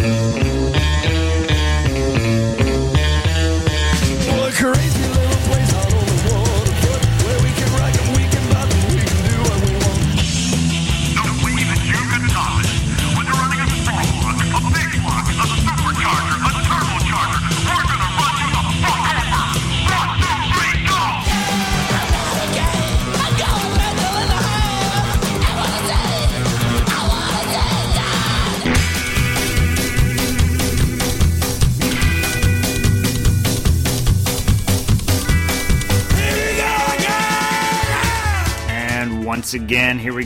Well, 0.00 0.36
a 0.36 0.47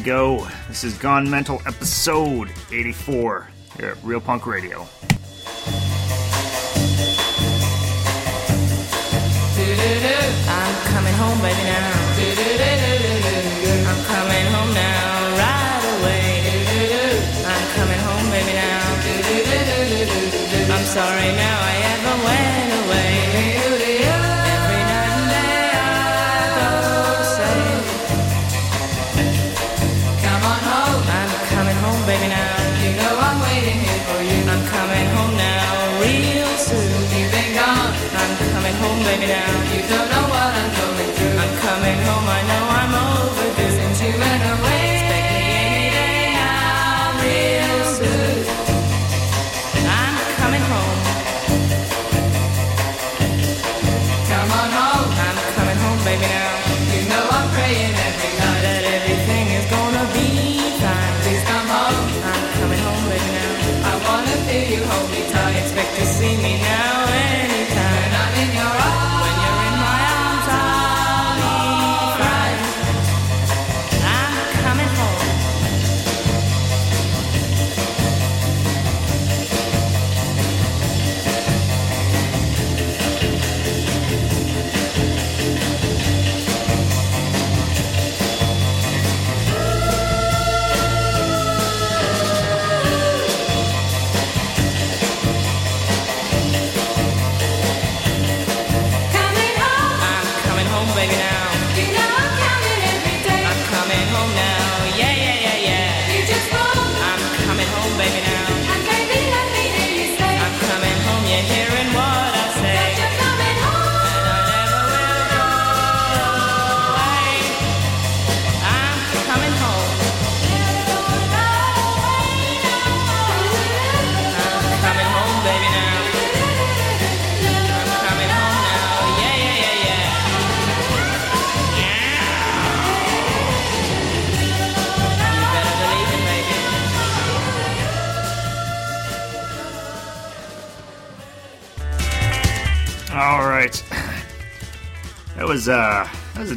go. 0.02 0.48
This 0.66 0.82
is 0.82 0.98
Gone 0.98 1.30
Mental 1.30 1.62
episode 1.64 2.50
84 2.72 3.48
here 3.76 3.90
at 3.90 4.02
Real 4.02 4.20
Punk 4.20 4.46
Radio. 4.46 4.86
I'm 10.48 10.76
coming 10.90 11.14
home, 11.14 11.38
baby, 11.38 11.62
now. 11.62 11.92
I'm 13.86 14.04
coming 14.04 14.46
home 14.50 14.74
now, 14.74 15.36
right 15.38 15.84
away. 16.00 16.42
I'm 17.46 17.66
coming 17.76 18.00
home, 18.00 18.30
baby, 18.30 18.54
now. 18.54 18.82
I'm 20.74 20.84
sorry 20.84 21.32
now 21.36 21.51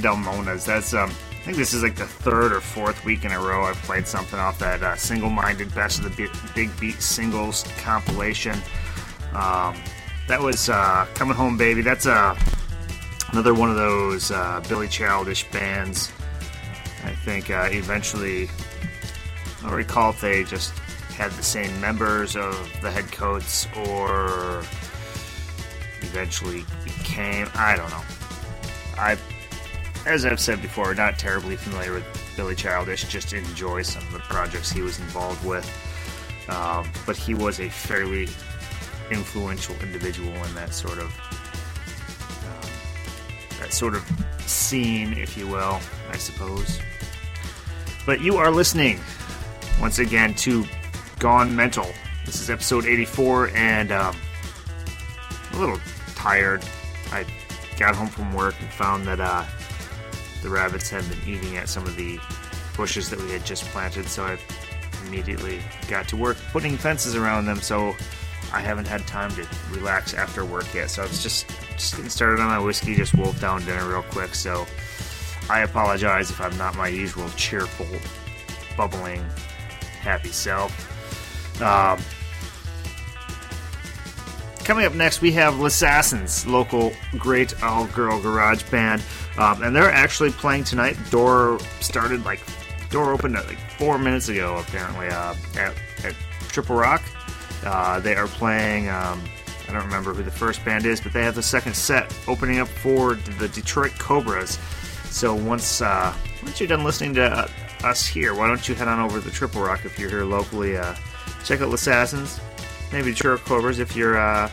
Delmonas. 0.06 0.66
That's 0.66 0.94
um 0.94 1.10
I 1.10 1.50
think 1.50 1.58
this 1.58 1.74
is 1.74 1.84
like 1.84 1.96
the 1.96 2.08
third 2.08 2.54
or 2.54 2.62
fourth 2.62 3.06
week 3.06 3.24
in 3.24 3.32
a 3.32 3.40
row 3.40 3.66
I've 3.66 3.76
played 3.84 4.08
something 4.08 4.40
off 4.40 4.58
that 4.60 4.82
uh, 4.82 4.96
single-minded 4.96 5.76
best 5.76 6.00
of 6.00 6.16
the 6.16 6.28
Bi- 6.28 6.54
big 6.56 6.80
beat 6.80 7.00
singles 7.00 7.64
compilation. 7.78 8.58
Um, 9.32 9.76
that 10.28 10.42
was 10.42 10.70
uh, 10.70 11.06
coming 11.14 11.36
home, 11.36 11.56
baby. 11.56 11.84
That's 11.84 12.08
uh, 12.08 12.36
another 13.32 13.54
one 13.54 13.70
of 13.70 13.76
those 13.76 14.32
uh, 14.32 14.64
Billy 14.68 14.88
Childish 14.88 15.48
bands. 15.52 16.12
I 17.04 17.14
think 17.14 17.52
uh, 17.52 17.70
eventually, 17.72 18.50
I 19.60 19.68
don't 19.68 19.74
recall 19.74 20.10
if 20.10 20.22
they 20.22 20.46
just 20.46 20.72
had 21.16 21.30
the 21.34 21.44
same 21.44 21.80
members 21.80 22.36
of 22.36 22.54
the 22.82 22.90
head 22.90 23.04
Headcoats 23.04 23.68
or 23.88 24.64
eventually 26.02 26.66
became. 26.84 27.48
I 27.54 27.76
don't 27.76 27.90
know. 27.92 28.04
I, 28.98 29.16
as 30.06 30.26
I've 30.26 30.40
said 30.40 30.62
before, 30.62 30.94
not 30.94 31.18
terribly 31.18 31.56
familiar 31.56 31.94
with 31.94 32.06
Billy 32.36 32.56
Childish. 32.56 33.06
Just 33.06 33.34
enjoy 33.34 33.82
some 33.82 34.06
of 34.06 34.14
the 34.14 34.20
projects 34.20 34.72
he 34.72 34.82
was 34.82 35.00
involved 35.00 35.44
with. 35.46 35.66
Um, 36.48 36.88
but 37.06 37.18
he 37.18 37.34
was 37.34 37.60
a 37.60 37.70
fairly 37.70 38.28
influential 39.12 39.76
individual 39.82 40.34
in 40.34 40.56
that 40.56 40.74
sort 40.74 41.00
of 41.00 41.08
um, 42.46 43.60
that 43.60 43.74
sort 43.74 43.96
of 43.96 44.08
scene, 44.46 45.14
if 45.14 45.36
you 45.38 45.48
will, 45.48 45.80
I 46.12 46.18
suppose. 46.18 46.80
But 48.06 48.22
you 48.22 48.38
are 48.38 48.52
listening 48.52 49.00
once 49.82 49.98
again 49.98 50.36
to 50.36 50.66
Gone 51.18 51.56
Mental. 51.56 51.88
This 52.26 52.42
is 52.42 52.50
episode 52.52 52.86
84, 52.86 53.50
and 53.56 53.92
um, 53.92 54.16
a 55.54 55.58
little 55.58 55.80
tired. 56.16 56.64
I 57.12 57.26
got 57.78 57.96
home 57.96 58.08
from 58.08 58.34
work 58.34 58.56
and 58.60 58.70
found 58.70 59.06
that 59.08 59.20
uh, 59.20 59.44
the 60.42 60.50
rabbits 60.50 60.90
had 60.90 61.08
been 61.10 61.20
eating 61.28 61.58
at 61.58 61.70
some 61.70 61.86
of 61.86 61.96
the 61.96 62.20
bushes 62.76 63.10
that 63.10 63.20
we 63.22 63.32
had 63.32 63.46
just 63.46 63.64
planted, 63.66 64.08
so 64.08 64.24
I 64.24 64.38
immediately 65.08 65.60
got 65.88 66.08
to 66.10 66.18
work 66.18 66.38
putting 66.52 66.78
fences 66.78 67.16
around 67.16 67.46
them. 67.46 67.62
So 67.62 67.94
I 68.54 68.60
haven't 68.60 68.88
had 68.88 69.06
time 69.08 69.32
to 69.36 69.48
relax 69.72 70.14
after 70.14 70.46
work 70.46 70.72
yet. 70.74 70.90
So 70.90 71.04
I 71.04 71.08
was 71.08 71.22
just 71.22 71.48
just 71.74 71.96
getting 71.96 72.10
started 72.10 72.40
on 72.40 72.48
my 72.48 72.60
whiskey, 72.60 72.96
just 72.96 73.14
wolfed 73.14 73.42
down 73.42 73.64
dinner 73.66 73.88
real 73.88 74.04
quick. 74.04 74.36
So 74.36 74.66
I 75.50 75.62
apologize 75.62 76.30
if 76.30 76.40
I'm 76.40 76.58
not 76.58 76.76
my 76.76 76.88
usual 76.88 77.30
cheerful, 77.36 77.88
bubbling, 78.78 79.24
happy 80.00 80.30
self. 80.30 80.72
Um, 81.62 82.00
coming 84.64 84.86
up 84.86 84.94
next, 84.94 85.22
we 85.22 85.32
have 85.34 85.60
L'Assassins, 85.60 86.46
local 86.48 86.92
great 87.18 87.62
all 87.64 87.88
girl 87.88 88.22
garage 88.22 88.64
band. 88.70 89.04
Um, 89.38 89.64
and 89.64 89.76
they're 89.76 89.92
actually 89.92 90.32
playing 90.32 90.64
tonight. 90.64 90.98
Door 91.12 91.60
started 91.82 92.24
like, 92.24 92.42
door 92.90 93.12
opened 93.12 93.34
like 93.34 93.60
four 93.78 93.98
minutes 93.98 94.30
ago, 94.30 94.58
apparently, 94.58 95.08
uh, 95.08 95.36
at, 95.58 95.74
at 96.06 96.16
Triple 96.48 96.76
Rock. 96.76 97.04
Uh, 97.66 98.00
they 98.00 98.16
are 98.16 98.28
playing, 98.28 98.88
um, 98.90 99.22
I 99.68 99.74
don't 99.74 99.84
remember 99.84 100.14
who 100.14 100.24
the 100.24 100.32
first 100.32 100.64
band 100.64 100.86
is, 100.86 101.02
but 101.02 101.12
they 101.12 101.24
have 101.24 101.36
the 101.36 101.44
second 101.44 101.76
set 101.76 102.16
opening 102.28 102.60
up 102.60 102.68
for 102.68 103.16
the 103.16 103.50
Detroit 103.50 103.92
Cobras. 103.98 104.58
So 105.10 105.34
once, 105.34 105.82
uh, 105.82 106.14
once 106.44 106.60
you're 106.60 106.70
done 106.70 106.84
listening 106.84 107.14
to 107.16 107.26
uh, 107.26 107.48
us 107.84 108.06
here, 108.06 108.34
why 108.36 108.48
don't 108.48 108.68
you 108.70 108.76
head 108.76 108.88
on 108.88 109.00
over 109.00 109.20
to 109.20 109.26
the 109.26 109.32
Triple 109.32 109.62
Rock 109.62 109.84
if 109.84 110.00
you're 110.00 110.10
here 110.10 110.24
locally? 110.24 110.78
Uh, 110.78 110.96
check 111.44 111.62
out 111.62 111.74
Assassins, 111.74 112.40
maybe 112.92 113.12
Detroit 113.12 113.42
Cobras 113.42 113.80
if 113.80 113.96
you're 113.96 114.18
uh, 114.18 114.50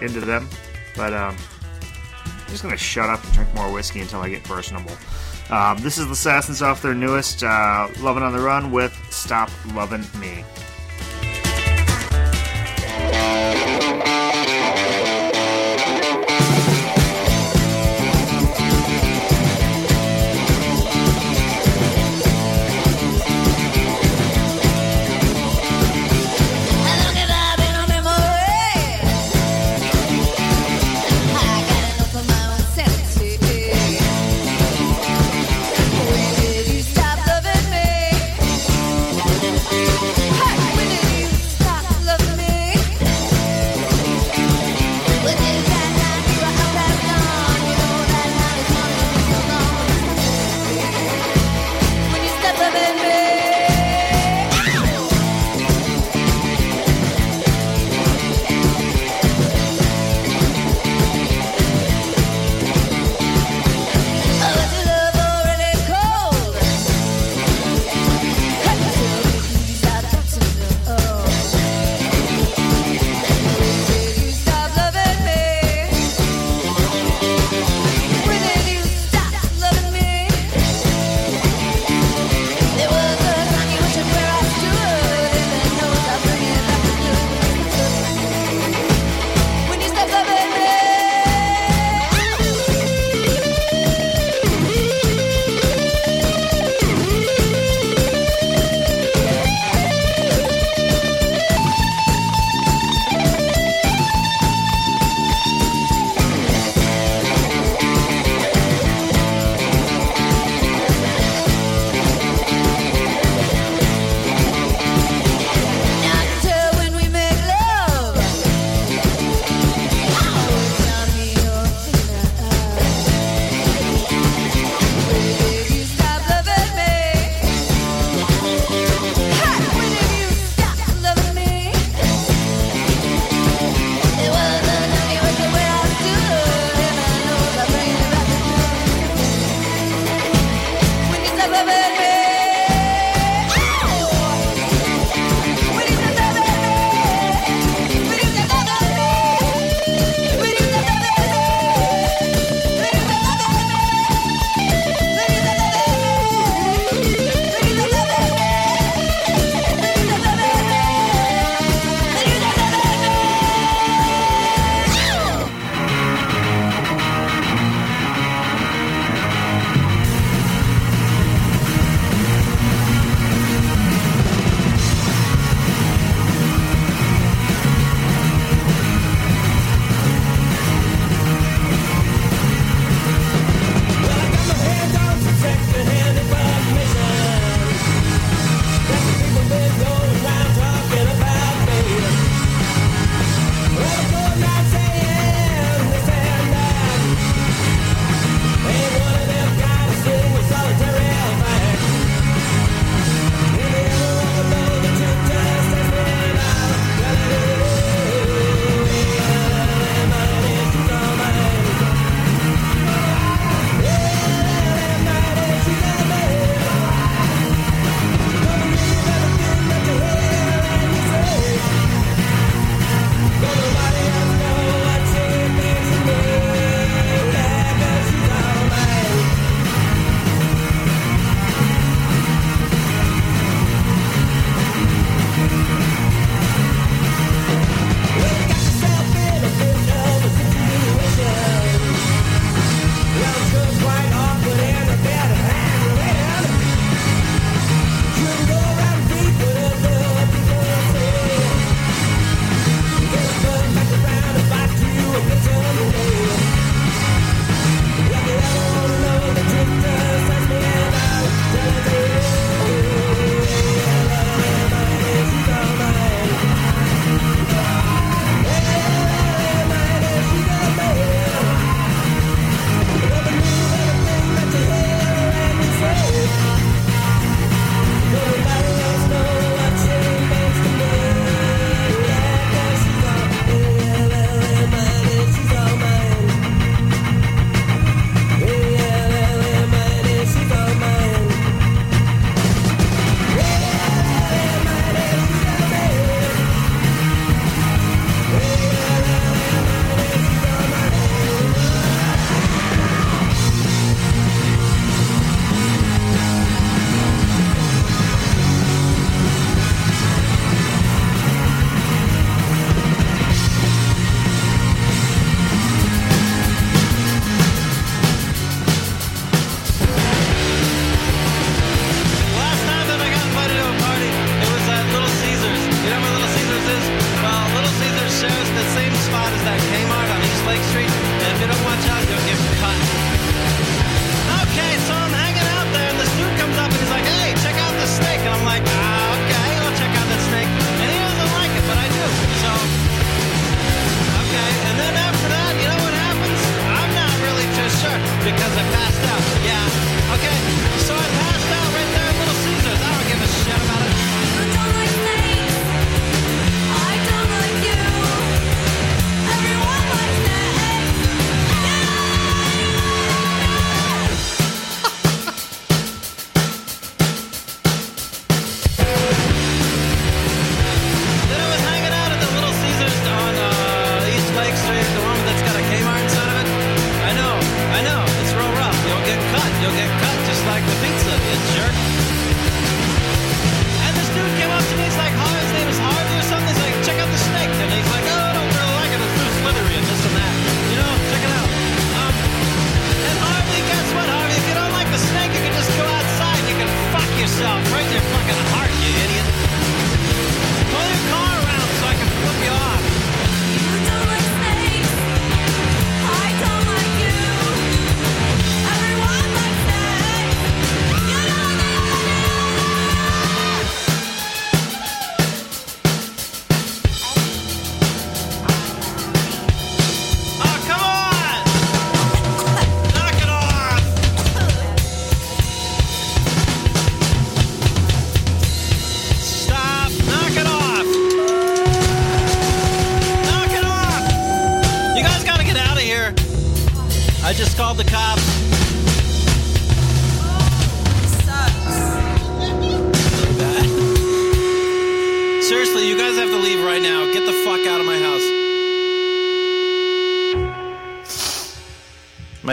into 0.00 0.20
them. 0.20 0.48
But 0.96 1.12
um, 1.12 1.36
just 2.54 2.62
gonna 2.62 2.76
shut 2.76 3.10
up 3.10 3.24
and 3.24 3.32
drink 3.32 3.52
more 3.56 3.72
whiskey 3.72 3.98
until 3.98 4.20
I 4.20 4.28
get 4.28 4.44
personable. 4.44 4.92
Um, 5.50 5.76
this 5.78 5.98
is 5.98 6.06
the 6.06 6.12
Assassins 6.12 6.62
off 6.62 6.82
their 6.82 6.94
newest 6.94 7.42
uh, 7.42 7.88
"Lovin' 7.98 8.22
on 8.22 8.32
the 8.32 8.38
Run" 8.38 8.70
with 8.70 8.96
"Stop 9.10 9.50
Lovin' 9.74 10.06
Me." 10.20 10.44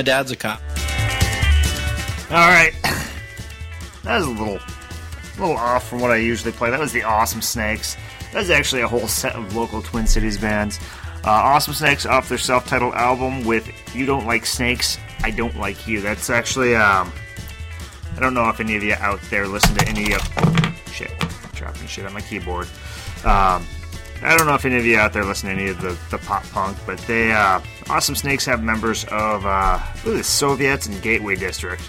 My 0.01 0.05
dad's 0.05 0.31
a 0.31 0.35
cop. 0.35 0.59
All 2.31 2.49
right, 2.49 2.71
that 4.03 4.17
was 4.17 4.25
a 4.25 4.31
little, 4.31 4.55
a 4.57 5.39
little 5.39 5.55
off 5.55 5.87
from 5.87 5.99
what 5.99 6.09
I 6.09 6.15
usually 6.15 6.51
play. 6.51 6.71
That 6.71 6.79
was 6.79 6.91
the 6.91 7.03
Awesome 7.03 7.43
Snakes. 7.43 7.95
That 8.33 8.39
was 8.39 8.49
actually 8.49 8.81
a 8.81 8.87
whole 8.87 9.07
set 9.07 9.35
of 9.35 9.55
local 9.55 9.83
Twin 9.83 10.07
Cities 10.07 10.39
bands. 10.39 10.79
Uh, 11.23 11.29
awesome 11.29 11.75
Snakes 11.75 12.07
off 12.07 12.29
their 12.29 12.39
self-titled 12.39 12.95
album 12.95 13.45
with 13.45 13.71
"You 13.93 14.07
Don't 14.07 14.25
Like 14.25 14.47
Snakes, 14.47 14.97
I 15.21 15.29
Don't 15.29 15.55
Like 15.59 15.87
You." 15.87 16.01
That's 16.01 16.31
actually, 16.31 16.75
um, 16.75 17.13
I 18.17 18.19
don't 18.19 18.33
know 18.33 18.49
if 18.49 18.59
any 18.59 18.75
of 18.75 18.81
you 18.81 18.95
out 18.95 19.21
there 19.29 19.47
listen 19.47 19.75
to 19.75 19.87
any 19.87 20.15
of 20.15 20.21
shit, 20.91 21.11
dropping 21.53 21.85
shit 21.85 22.07
on 22.07 22.13
my 22.13 22.21
keyboard. 22.21 22.65
Um, 23.23 23.67
I 24.23 24.35
don't 24.35 24.47
know 24.47 24.55
if 24.55 24.65
any 24.65 24.77
of 24.77 24.85
you 24.85 24.97
out 24.97 25.13
there 25.13 25.23
listen 25.23 25.49
to 25.49 25.53
any 25.53 25.69
of 25.69 25.79
the, 25.79 25.95
the 26.09 26.17
pop 26.17 26.43
punk, 26.49 26.75
but 26.87 26.97
they 27.01 27.31
uh, 27.31 27.61
Awesome 27.89 28.15
Snakes 28.15 28.45
have 28.45 28.63
members 28.63 29.05
of 29.05 29.45
uh, 29.45 29.79
the 30.03 30.23
Soviets 30.23 30.87
and 30.87 31.01
Gateway 31.01 31.35
District. 31.35 31.81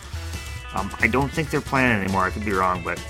Um, 0.75 0.91
I 1.01 1.07
don't 1.07 1.31
think 1.31 1.51
they're 1.51 1.61
playing 1.61 1.93
anymore. 1.93 2.25
I 2.25 2.31
could 2.31 2.45
be 2.45 2.53
wrong, 2.53 2.83
but 2.83 3.03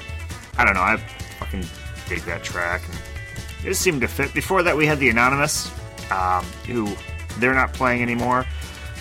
I 0.58 0.64
don't 0.64 0.74
know. 0.74 0.80
I 0.80 0.96
fucking 1.38 1.64
dig 2.08 2.20
that 2.22 2.42
track. 2.42 2.82
And 2.88 3.68
it 3.70 3.74
seemed 3.76 4.00
to 4.00 4.08
fit. 4.08 4.34
Before 4.34 4.62
that, 4.62 4.76
we 4.76 4.86
had 4.86 4.98
the 4.98 5.08
Anonymous, 5.08 5.70
um, 6.10 6.44
who 6.66 6.94
they're 7.38 7.54
not 7.54 7.72
playing 7.72 8.02
anymore 8.02 8.44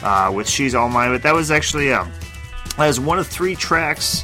uh, 0.04 0.32
with 0.34 0.48
"She's 0.48 0.76
All 0.76 0.90
Mine." 0.90 1.12
But 1.12 1.24
that 1.24 1.34
was 1.34 1.52
actually 1.52 1.92
um, 1.92 2.12
that 2.78 2.88
was 2.88 3.00
one 3.00 3.20
of 3.20 3.28
three 3.28 3.56
tracks 3.56 4.24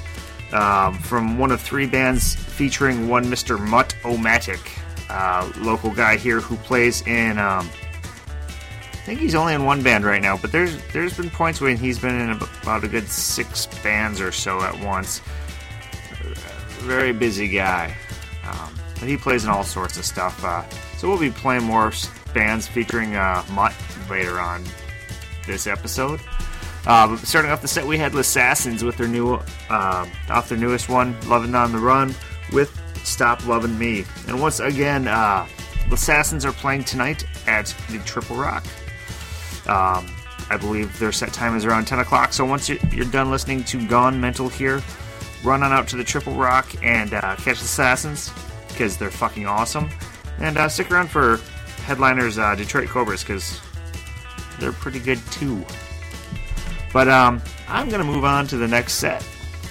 um, 0.53 0.97
from 0.99 1.37
one 1.37 1.51
of 1.51 1.61
three 1.61 1.87
bands 1.87 2.35
featuring 2.35 3.07
one 3.07 3.25
Mr. 3.25 3.59
Mutt 3.59 3.95
Omatic, 4.03 4.59
uh, 5.09 5.51
local 5.57 5.91
guy 5.91 6.15
here 6.17 6.39
who 6.39 6.55
plays 6.57 7.01
in. 7.07 7.37
Um, 7.39 7.69
think 9.07 9.21
he's 9.21 9.35
only 9.35 9.53
in 9.53 9.63
one 9.63 9.81
band 9.81 10.03
right 10.03 10.21
now, 10.21 10.35
but 10.35 10.51
there's 10.51 10.77
there's 10.91 11.15
been 11.15 11.29
points 11.29 11.61
when 11.61 11.77
he's 11.77 11.97
been 11.97 12.19
in 12.19 12.29
about 12.31 12.83
a 12.83 12.89
good 12.89 13.07
six 13.07 13.65
bands 13.81 14.19
or 14.19 14.33
so 14.33 14.61
at 14.61 14.77
once. 14.81 15.21
Very 16.81 17.13
busy 17.13 17.47
guy, 17.47 17.95
um, 18.45 18.75
but 18.99 19.07
he 19.07 19.15
plays 19.15 19.45
in 19.45 19.49
all 19.49 19.63
sorts 19.63 19.97
of 19.97 20.03
stuff. 20.03 20.43
Uh, 20.43 20.61
so 20.97 21.07
we'll 21.07 21.17
be 21.17 21.31
playing 21.31 21.63
more 21.63 21.93
bands 22.33 22.67
featuring 22.67 23.15
uh, 23.15 23.45
Mutt 23.51 23.73
later 24.09 24.41
on 24.41 24.61
this 25.45 25.67
episode. 25.67 26.19
Uh, 26.85 27.15
starting 27.15 27.49
off 27.49 27.61
the 27.61 27.67
set, 27.69 27.87
we 27.87 27.97
had 27.97 28.11
the 28.11 28.19
Assassins 28.19 28.83
with 28.83 28.97
their 28.97 29.07
new, 29.07 29.35
uh, 29.69 30.05
off 30.29 30.49
their 30.49 30.57
newest 30.57 30.89
one, 30.89 31.15
"Loving 31.27 31.55
on 31.55 31.71
the 31.71 31.79
Run," 31.79 32.13
with 32.51 32.77
"Stop 33.05 33.47
Loving 33.47 33.79
Me." 33.79 34.03
And 34.27 34.41
once 34.41 34.59
again, 34.59 35.07
uh, 35.07 35.47
Assassins 35.93 36.43
are 36.43 36.51
playing 36.51 36.83
tonight 36.83 37.23
at 37.47 37.73
the 37.89 37.99
Triple 37.99 38.35
Rock. 38.35 38.65
Um, 39.67 40.07
I 40.49 40.57
believe 40.57 40.97
their 40.99 41.11
set 41.11 41.33
time 41.33 41.55
is 41.55 41.65
around 41.65 41.85
10 41.85 41.99
o'clock. 41.99 42.33
So 42.33 42.45
once 42.45 42.69
you're, 42.69 43.05
done 43.05 43.29
listening 43.29 43.63
to 43.65 43.85
Gone 43.87 44.19
Mental 44.19 44.47
here, 44.47 44.81
run 45.43 45.63
on 45.63 45.71
out 45.71 45.87
to 45.89 45.97
the 45.97 46.03
Triple 46.03 46.33
Rock 46.33 46.73
and 46.83 47.13
uh, 47.13 47.35
catch 47.35 47.59
the 47.59 47.65
Assassins 47.65 48.31
because 48.69 48.97
they're 48.97 49.11
fucking 49.11 49.45
awesome. 49.45 49.89
And 50.39 50.57
uh, 50.57 50.69
stick 50.69 50.91
around 50.91 51.09
for 51.09 51.39
headliners 51.83 52.37
uh, 52.37 52.55
Detroit 52.55 52.87
Cobras 52.89 53.23
because 53.23 53.59
they're 54.59 54.71
pretty 54.71 54.99
good 54.99 55.19
too. 55.31 55.65
But 56.93 57.07
um, 57.09 57.41
I'm 57.67 57.89
going 57.89 57.99
to 57.99 58.09
move 58.09 58.23
on 58.23 58.47
to 58.47 58.57
the 58.57 58.67
next 58.67 58.93
set. 58.93 59.25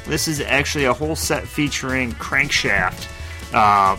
This 0.07 0.29
is 0.29 0.41
actually 0.41 0.85
a 0.85 0.93
whole 0.93 1.17
set 1.17 1.47
featuring 1.47 2.13
Crankshaft. 2.13 3.09
Uh, 3.53 3.97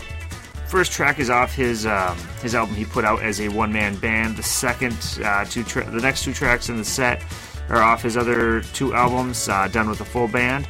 first 0.68 0.92
track 0.92 1.18
is 1.18 1.28
off 1.28 1.54
his 1.54 1.86
um, 1.86 2.16
his 2.42 2.54
album 2.54 2.74
he 2.74 2.84
put 2.84 3.04
out 3.04 3.22
as 3.22 3.40
a 3.40 3.48
one 3.48 3.72
man 3.72 3.96
band. 3.96 4.36
The 4.36 4.42
second 4.42 4.96
uh, 5.24 5.44
two 5.44 5.64
tra- 5.64 5.90
the 5.90 6.00
next 6.00 6.24
two 6.24 6.32
tracks 6.32 6.68
in 6.68 6.76
the 6.76 6.84
set 6.84 7.24
are 7.68 7.82
off 7.82 8.02
his 8.02 8.16
other 8.16 8.62
two 8.62 8.94
albums 8.94 9.48
uh, 9.48 9.68
done 9.68 9.88
with 9.88 10.00
a 10.00 10.04
full 10.04 10.28
band. 10.28 10.68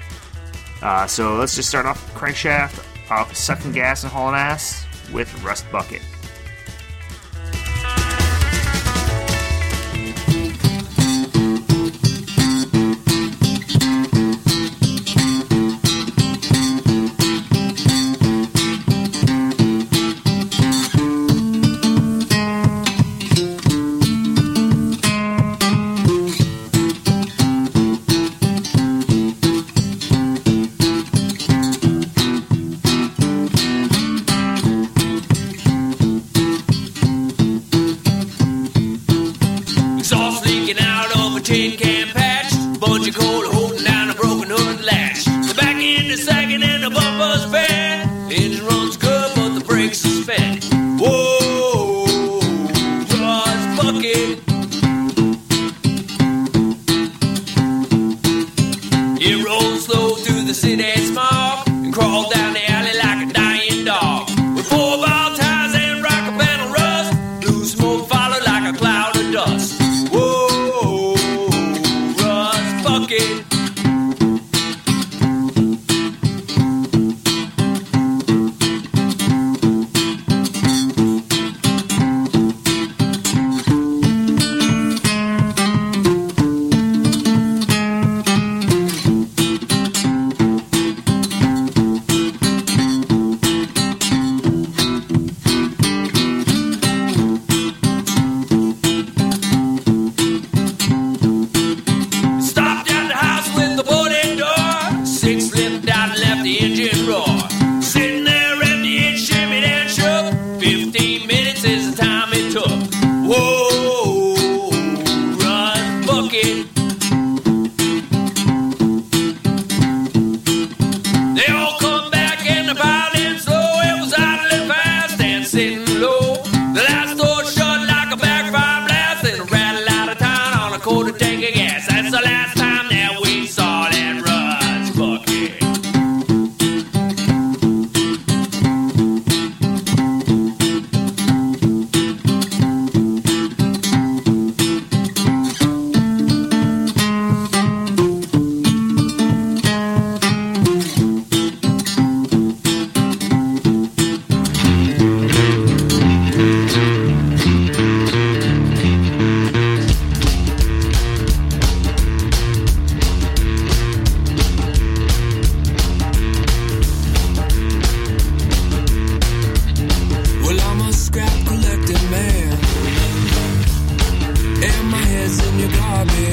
Uh, 0.82 1.06
so 1.06 1.36
let's 1.36 1.56
just 1.56 1.68
start 1.68 1.86
off 1.86 2.14
Crankshaft 2.14 2.84
off 3.10 3.34
Sucking 3.34 3.72
Gas 3.72 4.02
and 4.02 4.12
Hauling 4.12 4.34
Ass 4.34 4.86
with 5.12 5.42
Rust 5.42 5.70
Bucket. 5.72 6.02
The 60.48 60.54
city. 60.54 60.87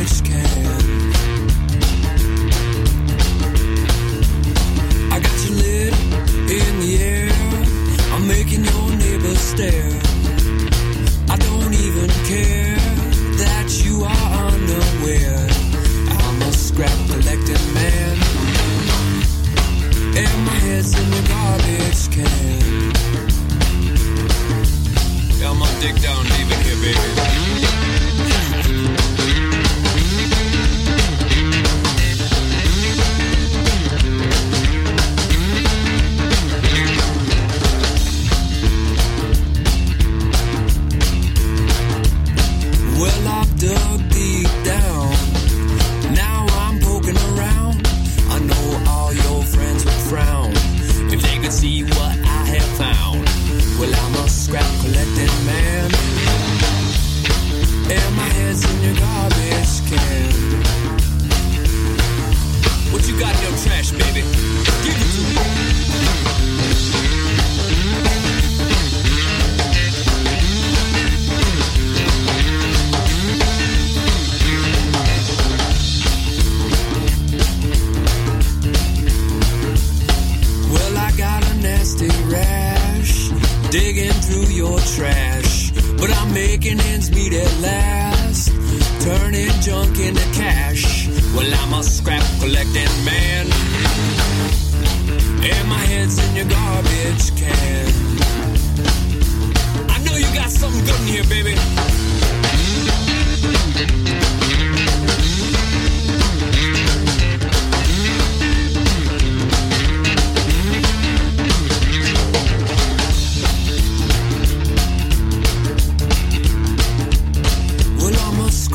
escape. 0.05 0.44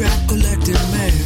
scrap 0.01 0.29
collected 0.29 0.75
man. 0.93 1.20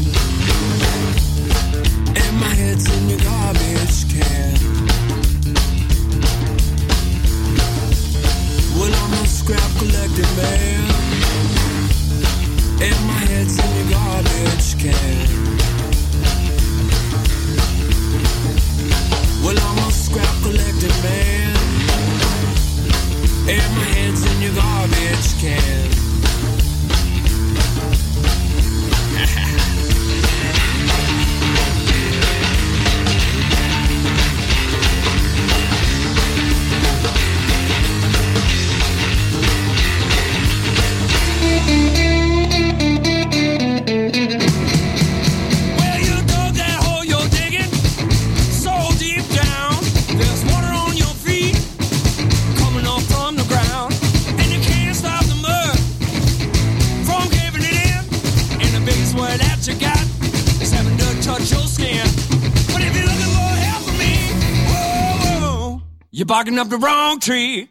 barking 66.44 66.59
up 66.59 66.68
the 66.68 66.76
wrong 66.76 67.18
tree. 67.20 67.70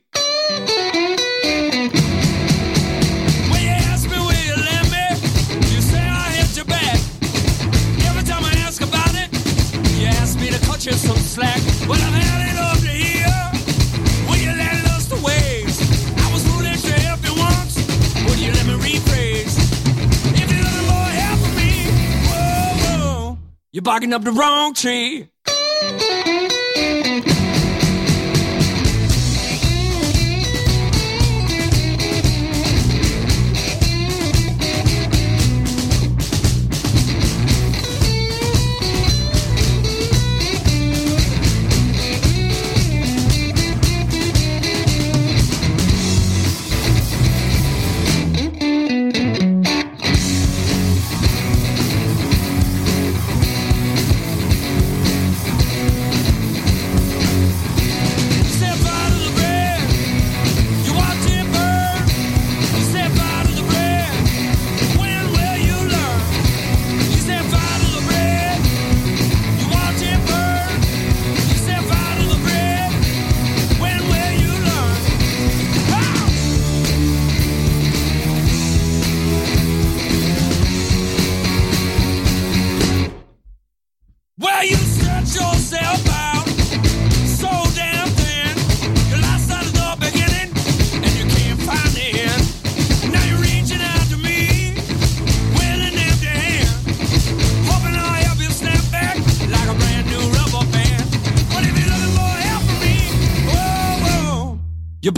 Just 10.80 11.06
some 11.08 11.16
slack, 11.16 11.62
but 11.88 11.98
I've 11.98 12.14
had 12.14 12.42
it 12.52 12.60
up 12.60 12.78
to 12.80 12.90
here. 12.90 14.28
Will 14.28 14.36
you 14.36 14.52
let 14.52 14.86
us 14.92 15.06
the 15.06 15.16
waves? 15.16 15.80
I 16.20 16.34
was 16.34 16.44
rooting 16.50 16.76
to 16.76 16.92
help 17.08 17.24
you 17.24 17.34
once. 17.40 17.78
Would 18.26 18.38
you 18.38 18.52
let 18.52 18.66
me 18.66 18.74
rephrase? 18.74 19.56
If 20.36 20.52
you're 20.52 20.62
looking 20.62 20.88
for 20.92 21.08
help 21.22 21.40
from 21.40 21.56
me, 21.56 21.88
whoa, 22.28 23.00
whoa, 23.00 23.38
you're 23.72 23.82
barking 23.82 24.12
up 24.12 24.26
the 24.26 24.34
wrong 24.34 24.74
tree. 24.74 25.30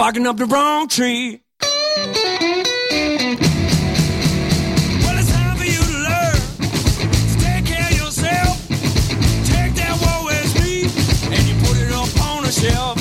barking 0.05 0.27
up 0.27 0.37
the 0.37 0.45
wrong 0.45 0.87
tree. 0.87 1.41
yourself. 12.45 12.97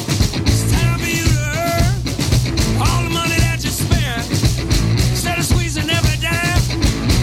It's 0.47 0.73
time 0.73 0.99
for 0.99 1.07
you 1.07 1.25
to 1.25 1.41
all 2.81 3.03
the 3.03 3.11
money 3.11 3.37
that 3.45 3.61
you. 3.63 3.71
Instead 5.11 5.39
of 5.39 5.45
squeezing 5.45 5.91
every 5.91 6.17
dime 6.23 6.63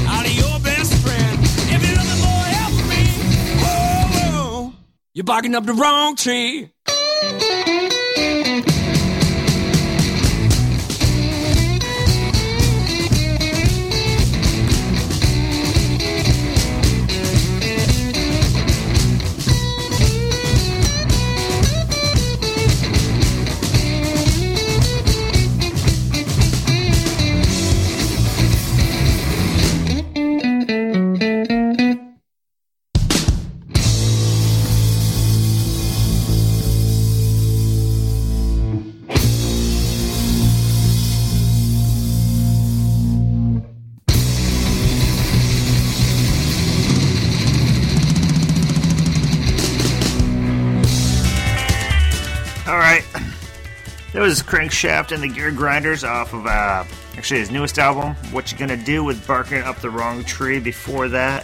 out 0.08 0.26
of 0.26 0.32
your 0.32 0.60
best 0.60 0.94
friend. 1.02 1.40
If 1.74 1.82
you're 1.82 1.98
looking 1.98 2.22
for 2.22 2.42
help 2.56 2.74
me, 2.88 3.04
you're 5.14 5.24
barking 5.24 5.56
up 5.56 5.66
the 5.66 5.74
wrong 5.74 6.16
tree. 6.16 6.71
That 54.22 54.28
was 54.28 54.44
Crankshaft 54.44 55.12
and 55.12 55.24
the 55.24 55.28
Gear 55.28 55.50
Grinders 55.50 56.04
off 56.04 56.32
of 56.32 56.46
uh, 56.46 56.84
actually 57.18 57.40
his 57.40 57.50
newest 57.50 57.80
album, 57.80 58.14
What 58.32 58.52
You 58.52 58.58
Gonna 58.60 58.78
Do 58.78 59.04
with 59.04 59.26
Barking 59.26 59.64
Up 59.64 59.80
the 59.80 59.90
Wrong 59.90 60.24
Tree. 60.24 60.60
Before 60.60 61.08
that, 61.08 61.44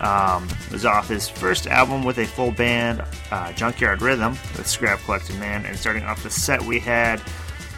um, 0.00 0.48
was 0.72 0.84
off 0.84 1.08
his 1.08 1.28
first 1.28 1.68
album 1.68 2.02
with 2.02 2.18
a 2.18 2.26
full 2.26 2.50
band, 2.50 3.04
uh, 3.30 3.52
Junkyard 3.52 4.02
Rhythm, 4.02 4.32
with 4.56 4.66
Scrap 4.66 4.98
Collecting 5.04 5.38
Man. 5.38 5.64
And 5.64 5.78
starting 5.78 6.02
off 6.02 6.24
the 6.24 6.30
set, 6.30 6.60
we 6.60 6.80
had 6.80 7.22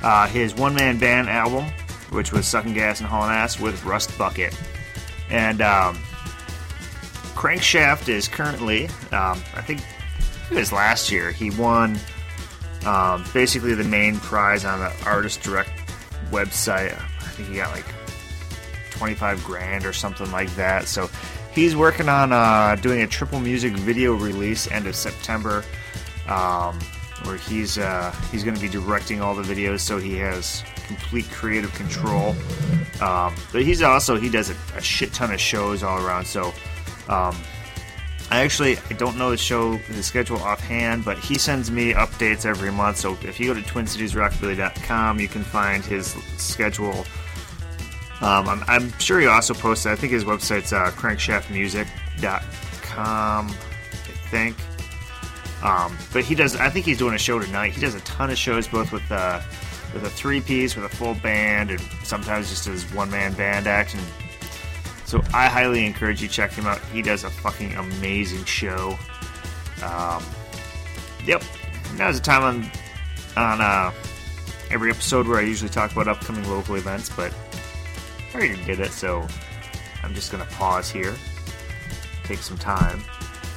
uh, 0.02 0.26
his 0.28 0.54
one 0.54 0.74
man 0.74 0.96
band 0.98 1.28
album, 1.28 1.66
which 2.08 2.32
was 2.32 2.46
Sucking 2.46 2.72
Gas 2.72 3.00
and 3.00 3.10
Hauling 3.10 3.32
Ass 3.32 3.60
with 3.60 3.84
Rust 3.84 4.16
Bucket. 4.16 4.58
And 5.28 5.60
um, 5.60 5.96
Crankshaft 7.34 8.08
is 8.08 8.28
currently, 8.28 8.86
um, 9.12 9.42
I 9.54 9.60
think 9.60 9.82
it 10.50 10.56
was 10.56 10.72
last 10.72 11.12
year, 11.12 11.32
he 11.32 11.50
won 11.50 12.00
um, 12.86 13.24
basically 13.32 13.74
the 13.74 13.84
main 13.84 14.16
prize 14.16 14.64
on 14.64 14.80
the 14.80 14.92
Artist 15.04 15.42
Direct 15.42 15.70
website. 16.30 16.94
I 16.94 17.28
think 17.34 17.48
he 17.48 17.56
got 17.56 17.70
like 17.70 17.86
25 18.90 19.42
grand 19.44 19.84
or 19.84 19.92
something 19.92 20.30
like 20.32 20.54
that. 20.56 20.86
So 20.86 21.08
he's 21.52 21.76
working 21.76 22.08
on 22.08 22.32
uh, 22.32 22.76
doing 22.76 23.02
a 23.02 23.06
triple 23.06 23.40
music 23.40 23.72
video 23.74 24.14
release 24.14 24.70
end 24.70 24.86
of 24.86 24.96
September, 24.96 25.64
um, 26.28 26.78
where 27.24 27.36
he's 27.36 27.78
uh, 27.78 28.14
he's 28.30 28.42
going 28.44 28.56
to 28.56 28.60
be 28.60 28.68
directing 28.68 29.20
all 29.20 29.34
the 29.34 29.42
videos, 29.42 29.80
so 29.80 29.98
he 29.98 30.16
has 30.16 30.64
complete 30.86 31.30
creative 31.30 31.72
control. 31.74 32.34
Um, 33.00 33.34
but 33.52 33.62
he's 33.62 33.82
also 33.82 34.16
he 34.16 34.28
does 34.28 34.50
a, 34.50 34.56
a 34.76 34.80
shit 34.80 35.12
ton 35.12 35.32
of 35.32 35.40
shows 35.40 35.82
all 35.82 36.04
around. 36.04 36.26
So 36.26 36.52
um, 37.08 37.36
I 38.32 38.40
actually 38.40 38.78
I 38.88 38.94
don't 38.94 39.18
know 39.18 39.30
the 39.30 39.36
show 39.36 39.76
the 39.76 40.02
schedule 40.02 40.38
offhand, 40.38 41.04
but 41.04 41.18
he 41.18 41.36
sends 41.36 41.70
me 41.70 41.92
updates 41.92 42.46
every 42.46 42.72
month. 42.72 42.96
So 42.96 43.12
if 43.20 43.38
you 43.38 43.52
go 43.52 43.60
to 43.60 43.60
TwinCitiesRockabilly.com, 43.60 45.20
you 45.20 45.28
can 45.28 45.44
find 45.44 45.84
his 45.84 46.14
schedule. 46.38 47.04
Um, 48.22 48.48
I'm, 48.48 48.64
I'm 48.68 48.98
sure 48.98 49.20
he 49.20 49.26
also 49.26 49.52
posts. 49.52 49.84
I 49.84 49.96
think 49.96 50.14
his 50.14 50.24
website's 50.24 50.72
uh, 50.72 50.90
crankshaftmusic.com. 50.92 53.48
I 53.48 53.52
think. 54.30 54.56
Um, 55.62 55.94
but 56.14 56.24
he 56.24 56.34
does. 56.34 56.56
I 56.56 56.70
think 56.70 56.86
he's 56.86 56.96
doing 56.96 57.14
a 57.14 57.18
show 57.18 57.38
tonight. 57.38 57.74
He 57.74 57.82
does 57.82 57.94
a 57.94 58.00
ton 58.00 58.30
of 58.30 58.38
shows, 58.38 58.66
both 58.66 58.92
with 58.92 59.12
uh, 59.12 59.42
with 59.92 60.04
a 60.04 60.10
three 60.10 60.40
piece, 60.40 60.74
with 60.74 60.86
a 60.86 60.96
full 60.96 61.16
band, 61.16 61.70
and 61.70 61.82
sometimes 62.02 62.48
just 62.48 62.64
his 62.64 62.90
one 62.94 63.10
man 63.10 63.34
band 63.34 63.66
act. 63.66 63.92
And 63.92 64.02
so 65.12 65.22
I 65.34 65.46
highly 65.46 65.84
encourage 65.84 66.22
you 66.22 66.28
check 66.28 66.52
him 66.52 66.64
out. 66.64 66.80
He 66.86 67.02
does 67.02 67.24
a 67.24 67.28
fucking 67.28 67.74
amazing 67.74 68.46
show. 68.46 68.98
Um, 69.84 70.24
yep. 71.26 71.42
Now's 71.98 72.18
the 72.18 72.24
time 72.24 72.42
on 72.42 72.70
on 73.36 73.60
uh, 73.60 73.92
every 74.70 74.88
episode 74.88 75.28
where 75.28 75.36
I 75.36 75.42
usually 75.42 75.68
talk 75.68 75.92
about 75.92 76.08
upcoming 76.08 76.48
local 76.48 76.76
events, 76.76 77.10
but 77.14 77.30
I 78.32 78.38
already 78.38 78.64
did 78.64 78.80
it, 78.80 78.90
so 78.90 79.26
I'm 80.02 80.14
just 80.14 80.32
gonna 80.32 80.46
pause 80.46 80.90
here, 80.90 81.14
take 82.24 82.38
some 82.38 82.56
time, 82.56 83.04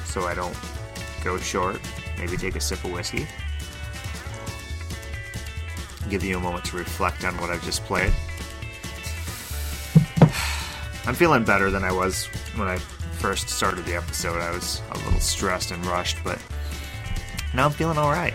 so 0.04 0.24
I 0.24 0.34
don't 0.34 0.56
go 1.24 1.38
short. 1.38 1.80
Maybe 2.18 2.36
take 2.36 2.56
a 2.56 2.60
sip 2.60 2.84
of 2.84 2.92
whiskey. 2.92 3.26
Give 6.10 6.22
you 6.22 6.36
a 6.36 6.40
moment 6.40 6.66
to 6.66 6.76
reflect 6.76 7.24
on 7.24 7.34
what 7.38 7.48
I've 7.48 7.64
just 7.64 7.82
played. 7.84 8.12
I'm 11.06 11.14
feeling 11.14 11.44
better 11.44 11.70
than 11.70 11.84
I 11.84 11.92
was 11.92 12.26
when 12.56 12.68
I 12.68 12.78
first 12.78 13.48
started 13.48 13.84
the 13.84 13.94
episode. 13.94 14.40
I 14.40 14.50
was 14.50 14.82
a 14.90 14.98
little 14.98 15.20
stressed 15.20 15.70
and 15.70 15.84
rushed, 15.86 16.18
but 16.24 16.38
now 17.54 17.66
I'm 17.66 17.72
feeling 17.72 17.96
all 17.96 18.10
right. 18.10 18.34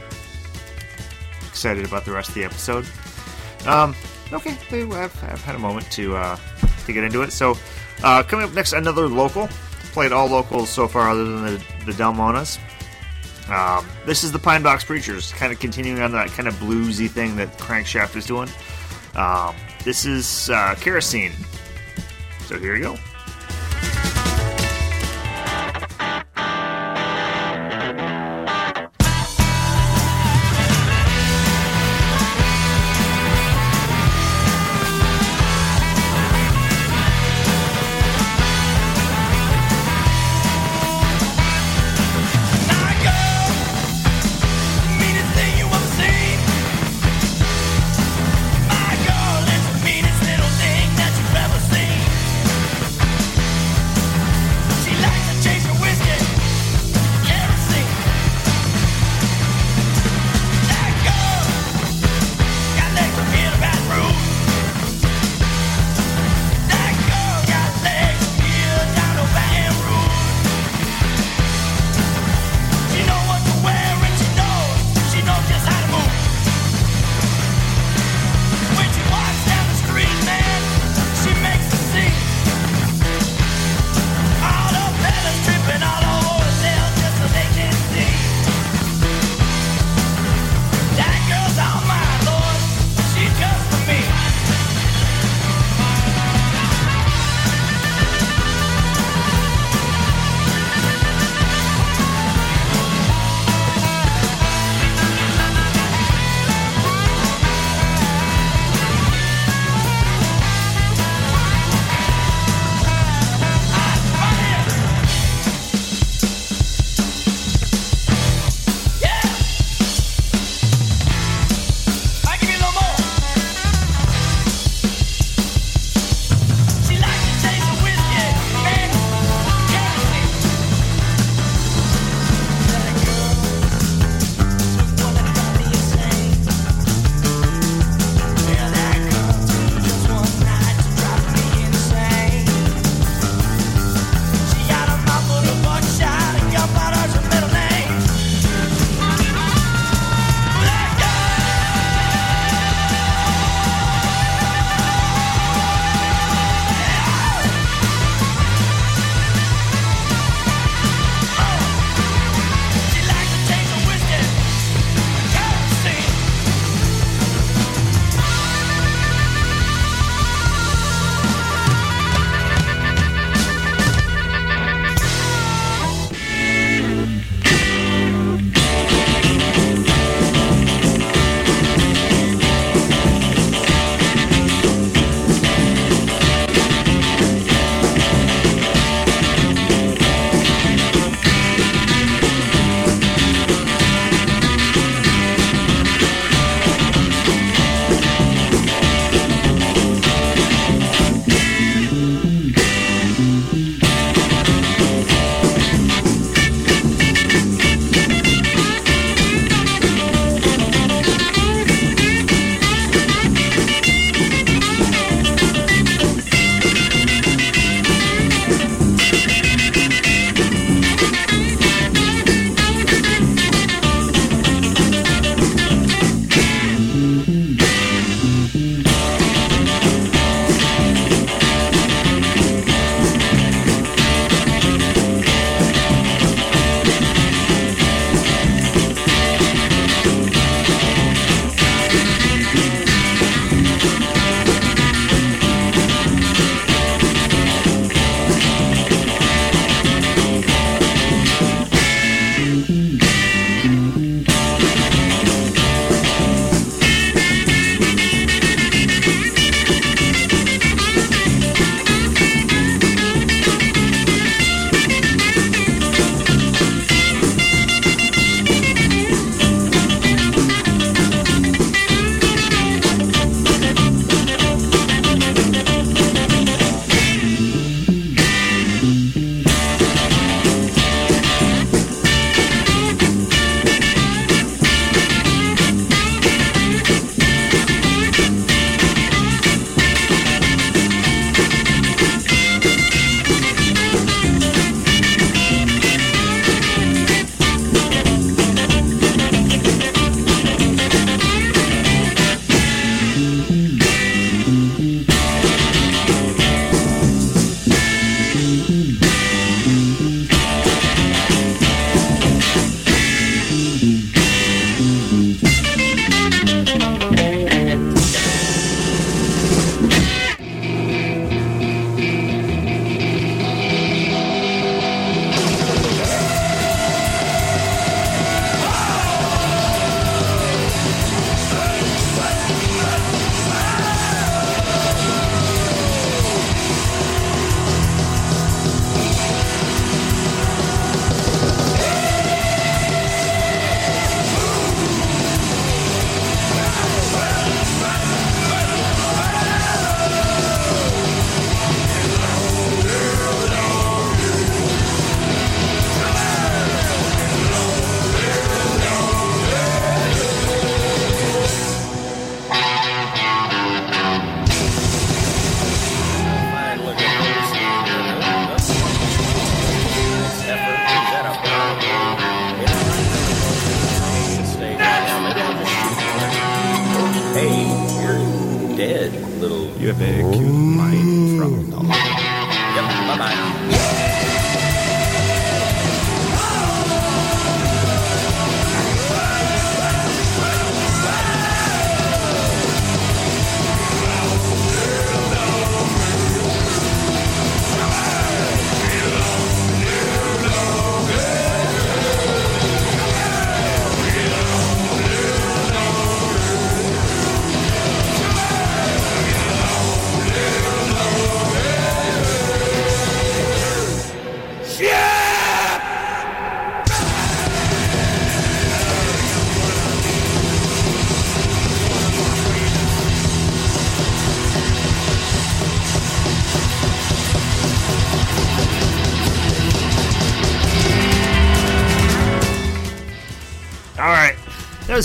Excited 1.50 1.86
about 1.86 2.06
the 2.06 2.12
rest 2.12 2.30
of 2.30 2.36
the 2.36 2.44
episode. 2.46 2.86
Um, 3.68 3.94
okay, 4.32 4.58
I've, 4.72 5.24
I've 5.24 5.44
had 5.44 5.56
a 5.56 5.60
moment 5.60 5.92
to 5.92 6.16
uh, 6.16 6.38
to 6.86 6.94
get 6.94 7.04
into 7.04 7.22
it. 7.22 7.32
So, 7.32 7.56
uh, 8.04 8.24
coming 8.24 8.46
up 8.46 8.54
next, 8.54 8.74
another 8.74 9.08
local. 9.08 9.48
Played 9.92 10.14
all 10.14 10.28
locals 10.28 10.70
so 10.70 10.88
far, 10.88 11.10
other 11.10 11.26
than 11.26 11.44
the 11.44 11.64
the 11.86 11.92
Delmonas. 11.92 12.58
Um, 13.50 13.86
this 14.06 14.24
is 14.24 14.32
the 14.32 14.40
Pine 14.40 14.64
Box 14.64 14.86
Preachers, 14.86 15.34
kind 15.34 15.52
of 15.52 15.60
continuing 15.60 16.02
on 16.02 16.14
that 16.14 16.30
kind 16.30 16.48
of 16.48 16.54
bluesy 16.56 17.10
thing 17.10 17.36
that 17.36 17.58
Crankshaft 17.58 18.16
is 18.16 18.26
doing. 18.26 18.48
Um, 19.16 19.56
this 19.84 20.06
is 20.06 20.50
uh, 20.50 20.76
Kerosene. 20.80 21.34
So 22.52 22.60
here 22.60 22.76
you 22.76 22.82
go. 22.82 23.11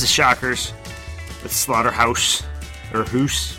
The 0.03 0.07
Shockers 0.07 0.73
with 1.43 1.53
Slaughterhouse 1.53 2.43
or 2.93 3.05
Hoos, 3.05 3.59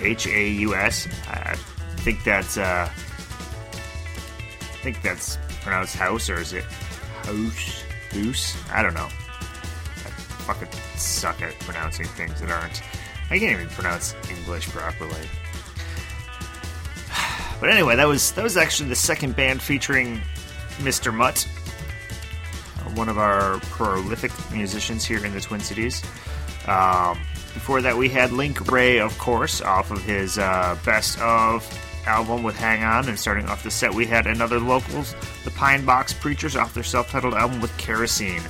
H 0.00 0.26
A 0.26 0.48
U 0.48 0.74
S. 0.74 1.08
I 1.28 1.56
think 1.98 2.22
that's 2.24 2.56
uh, 2.56 2.88
I 2.88 4.76
think 4.82 5.02
that's 5.02 5.38
pronounced 5.62 5.96
house 5.96 6.30
or 6.30 6.40
is 6.40 6.52
it 6.52 6.64
house? 6.64 7.84
Hoos? 8.10 8.56
I 8.72 8.82
don't 8.82 8.94
know. 8.94 9.08
I 9.08 10.10
fucking 10.46 10.68
suck 10.96 11.42
at 11.42 11.58
pronouncing 11.60 12.06
things 12.06 12.40
that 12.40 12.50
aren't. 12.50 12.82
I 13.30 13.38
can't 13.38 13.60
even 13.60 13.68
pronounce 13.68 14.14
English 14.30 14.68
properly. 14.68 15.28
But 17.60 17.70
anyway, 17.70 17.96
that 17.96 18.08
was 18.08 18.32
that 18.32 18.42
was 18.42 18.56
actually 18.56 18.88
the 18.90 18.96
second 18.96 19.36
band 19.36 19.62
featuring 19.62 20.20
Mr. 20.78 21.14
Mutt, 21.14 21.48
one 22.96 23.08
of 23.08 23.18
our 23.18 23.58
prolific 23.60 24.32
musicians 24.52 25.04
here 25.04 25.24
in 25.24 25.32
the 25.32 25.40
Twin 25.40 25.60
Cities. 25.60 26.02
Um, 26.66 27.18
before 27.52 27.82
that, 27.82 27.96
we 27.96 28.08
had 28.08 28.32
Link 28.32 28.70
Wray, 28.70 28.98
of 28.98 29.16
course, 29.18 29.60
off 29.60 29.90
of 29.90 30.02
his 30.02 30.38
uh, 30.38 30.76
best 30.84 31.18
of 31.20 31.66
album 32.06 32.42
with 32.42 32.56
Hang 32.56 32.82
On. 32.82 33.08
And 33.08 33.18
starting 33.18 33.46
off 33.46 33.62
the 33.62 33.70
set, 33.70 33.94
we 33.94 34.06
had 34.06 34.26
another 34.26 34.58
locals, 34.58 35.14
the 35.44 35.50
Pine 35.52 35.84
Box 35.84 36.12
Preachers, 36.12 36.56
off 36.56 36.74
their 36.74 36.82
self 36.82 37.10
titled 37.10 37.34
album 37.34 37.60
with 37.60 37.76
Kerosene. 37.78 38.42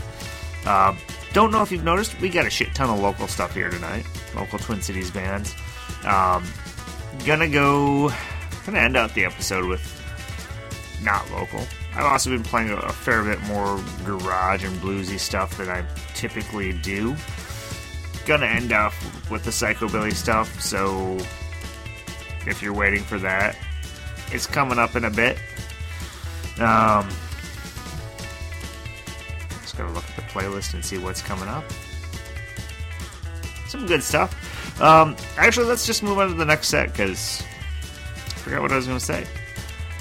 Uh, 0.64 0.94
don't 1.32 1.50
know 1.50 1.62
if 1.62 1.72
you've 1.72 1.84
noticed, 1.84 2.18
we 2.20 2.28
got 2.28 2.46
a 2.46 2.50
shit 2.50 2.74
ton 2.74 2.88
of 2.88 3.00
local 3.00 3.26
stuff 3.26 3.54
here 3.54 3.68
tonight. 3.68 4.06
Local 4.34 4.58
Twin 4.58 4.80
Cities 4.80 5.10
bands. 5.10 5.54
Um, 6.04 6.44
gonna 7.26 7.48
go. 7.48 8.12
Gonna 8.64 8.78
end 8.78 8.96
out 8.96 9.12
the 9.14 9.24
episode 9.24 9.66
with 9.66 9.82
not 11.02 11.30
local. 11.30 11.60
I've 11.96 12.06
also 12.06 12.30
been 12.30 12.42
playing 12.42 12.70
a, 12.70 12.92
fair 12.92 13.22
bit 13.22 13.40
more 13.42 13.80
garage 14.04 14.64
and 14.64 14.76
bluesy 14.78 15.18
stuff 15.18 15.56
than 15.58 15.68
I 15.68 15.84
typically 16.14 16.72
do. 16.72 17.14
Gonna 18.26 18.46
end 18.46 18.72
up 18.72 18.92
with 19.30 19.44
the 19.44 19.50
psychobilly 19.50 20.12
stuff, 20.12 20.60
so 20.60 21.16
if 22.46 22.60
you're 22.60 22.74
waiting 22.74 23.02
for 23.02 23.18
that, 23.20 23.56
it's 24.32 24.46
coming 24.46 24.78
up 24.78 24.96
in 24.96 25.04
a 25.04 25.10
bit. 25.10 25.38
Um, 26.58 27.08
just 29.62 29.76
gotta 29.76 29.92
look 29.92 30.04
at 30.04 30.16
the 30.16 30.22
playlist 30.22 30.74
and 30.74 30.84
see 30.84 30.98
what's 30.98 31.22
coming 31.22 31.48
up. 31.48 31.64
Some 33.68 33.86
good 33.86 34.02
stuff. 34.02 34.80
Um, 34.80 35.16
actually, 35.36 35.66
let's 35.66 35.86
just 35.86 36.02
move 36.02 36.18
on 36.18 36.28
to 36.28 36.34
the 36.34 36.44
next 36.44 36.68
set 36.68 36.90
because 36.90 37.42
I 38.26 38.38
forgot 38.38 38.62
what 38.62 38.72
I 38.72 38.76
was 38.76 38.86
to 38.86 38.98
say. 38.98 39.26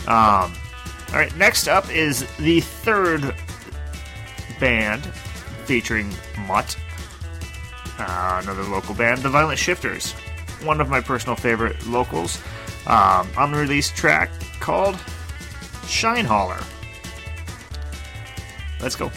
Um, 0.07 0.53
all 1.13 1.19
right, 1.19 1.35
next 1.37 1.67
up 1.67 1.89
is 1.93 2.25
the 2.37 2.59
third 2.61 3.35
band 4.59 5.05
featuring 5.65 6.11
Mutt, 6.47 6.75
uh, 7.99 8.39
another 8.41 8.63
local 8.63 8.95
band, 8.95 9.21
the 9.21 9.29
Violent 9.29 9.59
Shifters, 9.59 10.13
one 10.63 10.81
of 10.81 10.89
my 10.89 10.99
personal 10.99 11.35
favorite 11.35 11.85
locals, 11.85 12.41
um, 12.87 13.29
unreleased 13.37 13.95
track 13.95 14.31
called 14.59 14.97
Shine 15.87 16.25
Hauler. 16.25 16.59
Let's 18.81 18.95
go. 18.95 19.11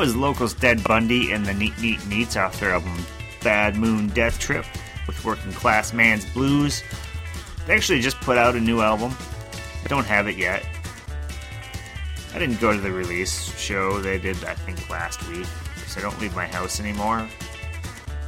Was 0.00 0.16
Locals 0.16 0.54
Dead 0.54 0.82
Bundy 0.82 1.30
and 1.32 1.44
the 1.44 1.52
Neat 1.52 1.78
Neat 1.78 1.98
Neats 2.08 2.34
off 2.34 2.58
their 2.58 2.72
album 2.72 3.04
Bad 3.42 3.76
Moon 3.76 4.08
Death 4.08 4.38
Trip 4.38 4.64
with 5.06 5.22
Working 5.26 5.52
Class 5.52 5.92
Man's 5.92 6.24
Blues. 6.24 6.82
They 7.66 7.74
actually 7.74 8.00
just 8.00 8.18
put 8.22 8.38
out 8.38 8.56
a 8.56 8.60
new 8.60 8.80
album. 8.80 9.14
I 9.84 9.88
don't 9.88 10.06
have 10.06 10.26
it 10.26 10.38
yet. 10.38 10.64
I 12.32 12.38
didn't 12.38 12.62
go 12.62 12.72
to 12.72 12.80
the 12.80 12.90
release 12.90 13.54
show 13.58 14.00
they 14.00 14.18
did, 14.18 14.42
I 14.42 14.54
think, 14.54 14.88
last 14.88 15.22
week 15.28 15.46
because 15.74 15.98
I 15.98 16.00
don't 16.00 16.18
leave 16.18 16.34
my 16.34 16.46
house 16.46 16.80
anymore. 16.80 17.28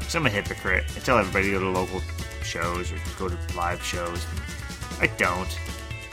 So 0.08 0.18
I'm 0.18 0.26
a 0.26 0.30
hypocrite. 0.30 0.84
I 0.94 1.00
tell 1.00 1.16
everybody 1.16 1.46
to 1.46 1.52
go 1.52 1.60
to 1.60 1.70
local 1.70 2.02
shows 2.42 2.92
or 2.92 2.98
go 3.18 3.30
to 3.30 3.56
live 3.56 3.82
shows. 3.82 4.26
I 5.00 5.06
don't. 5.16 5.58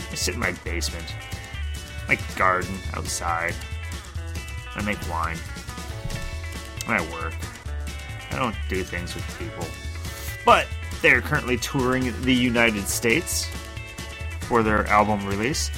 I 0.10 0.16
sit 0.16 0.36
in 0.36 0.40
my 0.40 0.54
basement, 0.64 1.14
my 2.08 2.18
garden 2.38 2.76
outside. 2.94 3.56
I 4.80 4.82
make 4.84 5.10
wine. 5.10 5.38
I 6.88 7.02
work. 7.12 7.34
I 8.32 8.38
don't 8.38 8.56
do 8.70 8.82
things 8.82 9.14
with 9.14 9.26
people. 9.38 9.66
But 10.46 10.68
they're 11.02 11.20
currently 11.20 11.58
touring 11.58 12.14
the 12.22 12.34
United 12.34 12.88
States 12.88 13.50
for 14.42 14.64
their 14.64 14.88
album 14.88 15.26
release. 15.28 15.70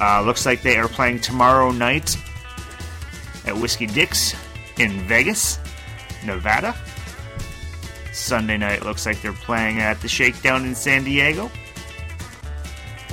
Uh, 0.00 0.22
looks 0.22 0.44
like 0.44 0.62
they 0.62 0.76
are 0.76 0.88
playing 0.88 1.20
tomorrow 1.20 1.70
night 1.70 2.16
at 3.46 3.56
Whiskey 3.56 3.86
Dick's 3.86 4.34
in 4.76 4.90
Vegas, 5.02 5.60
Nevada. 6.26 6.74
Sunday 8.12 8.56
night 8.56 8.84
looks 8.84 9.06
like 9.06 9.22
they're 9.22 9.32
playing 9.32 9.78
at 9.78 10.00
the 10.00 10.08
Shakedown 10.08 10.64
in 10.64 10.74
San 10.74 11.04
Diego. 11.04 11.48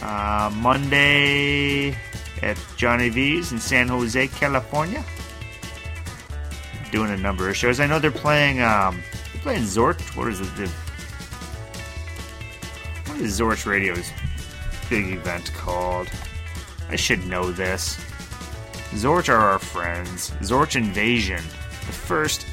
Uh, 0.01 0.51
Monday 0.55 1.95
at 2.41 2.57
Johnny 2.77 3.09
V's 3.09 3.51
in 3.51 3.59
San 3.59 3.87
Jose, 3.87 4.27
California. 4.29 5.03
Doing 6.95 7.11
a 7.11 7.17
number 7.17 7.49
of 7.49 7.57
shows. 7.57 7.81
I 7.81 7.87
know 7.87 7.99
they're 7.99 8.09
playing. 8.09 8.61
Um, 8.61 9.01
they're 9.33 9.41
playing 9.41 9.63
Zort. 9.63 9.99
What 10.15 10.29
is 10.29 10.39
it? 10.39 10.45
The, 10.55 10.67
what 13.11 13.19
is 13.19 13.37
Zort's 13.37 13.65
Radio's 13.65 14.09
big 14.89 15.11
event 15.11 15.51
called? 15.55 16.07
I 16.87 16.95
should 16.95 17.27
know 17.27 17.51
this. 17.51 17.97
Zorch 18.93 19.27
are 19.27 19.35
our 19.35 19.59
friends. 19.59 20.31
Zorch 20.39 20.77
Invasion, 20.77 21.43
the 21.85 21.91
first 21.91 22.47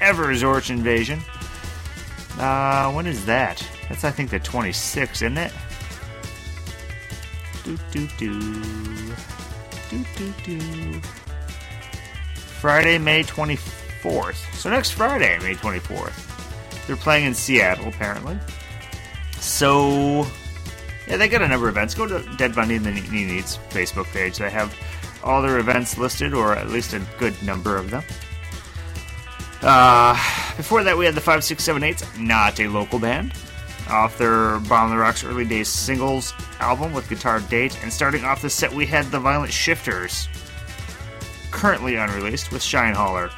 Everzorch 0.00 0.70
Invasion. 0.70 1.20
Uh, 2.36 2.90
when 2.90 3.06
is 3.06 3.24
that? 3.26 3.64
That's 3.88 4.02
I 4.02 4.10
think 4.10 4.30
the 4.30 4.40
26th, 4.40 5.22
isn't 5.22 5.38
it? 5.38 5.52
Do 7.62 7.78
do 7.92 8.08
do. 8.18 8.40
Do 9.88 10.04
do 10.16 10.34
do. 10.44 11.00
Friday, 12.60 12.98
May 12.98 13.22
24th. 14.04 14.54
So 14.54 14.70
next 14.70 14.90
Friday, 14.90 15.38
May 15.40 15.54
24th. 15.54 16.86
They're 16.86 16.96
playing 16.96 17.26
in 17.26 17.34
Seattle, 17.34 17.88
apparently. 17.88 18.38
So, 19.38 20.26
yeah, 21.06 21.16
they 21.16 21.28
got 21.28 21.42
a 21.42 21.48
number 21.48 21.68
of 21.68 21.74
events. 21.74 21.94
Go 21.94 22.06
to 22.06 22.36
Dead 22.36 22.54
Bundy 22.54 22.76
and 22.76 22.84
the 22.84 22.92
Neat 22.92 23.10
Neats 23.10 23.58
Facebook 23.70 24.06
page. 24.06 24.38
They 24.38 24.50
have 24.50 24.76
all 25.22 25.40
their 25.40 25.58
events 25.58 25.96
listed, 25.96 26.34
or 26.34 26.54
at 26.54 26.68
least 26.68 26.92
a 26.92 27.00
good 27.18 27.34
number 27.42 27.76
of 27.76 27.90
them. 27.90 28.02
Uh, 29.62 30.12
before 30.58 30.84
that, 30.84 30.96
we 30.96 31.06
had 31.06 31.14
the 31.14 31.20
5678s, 31.22 32.18
not 32.20 32.60
a 32.60 32.68
local 32.68 32.98
band, 32.98 33.32
off 33.88 34.18
their 34.18 34.58
Bomb 34.60 34.90
the 34.90 34.96
Rocks 34.96 35.24
early 35.24 35.46
days 35.46 35.68
singles 35.68 36.34
album 36.60 36.92
with 36.92 37.08
guitar 37.08 37.40
date. 37.40 37.78
And 37.82 37.90
starting 37.90 38.24
off 38.24 38.42
the 38.42 38.50
set, 38.50 38.70
we 38.70 38.84
had 38.84 39.06
the 39.06 39.18
Violent 39.18 39.52
Shifters, 39.52 40.28
currently 41.50 41.96
unreleased, 41.96 42.52
with 42.52 42.62
Shine 42.62 42.94
Holler. 42.94 43.30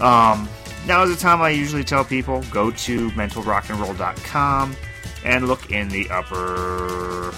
Um, 0.00 0.48
now 0.86 1.02
is 1.02 1.14
the 1.14 1.20
time 1.20 1.42
I 1.42 1.50
usually 1.50 1.84
tell 1.84 2.04
people 2.04 2.42
go 2.50 2.70
to 2.70 3.10
mentalrockandroll.com 3.10 4.76
and 5.24 5.46
look 5.46 5.70
in 5.70 5.88
the 5.88 6.08
upper 6.10 7.34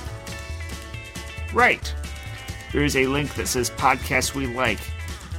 right. 1.53 1.95
There 2.73 2.85
is 2.85 2.97
a 2.97 3.07
link 3.07 3.35
that 3.35 3.49
says 3.49 3.71
podcasts 3.71 4.35
we 4.35 4.47
like. 4.47 4.79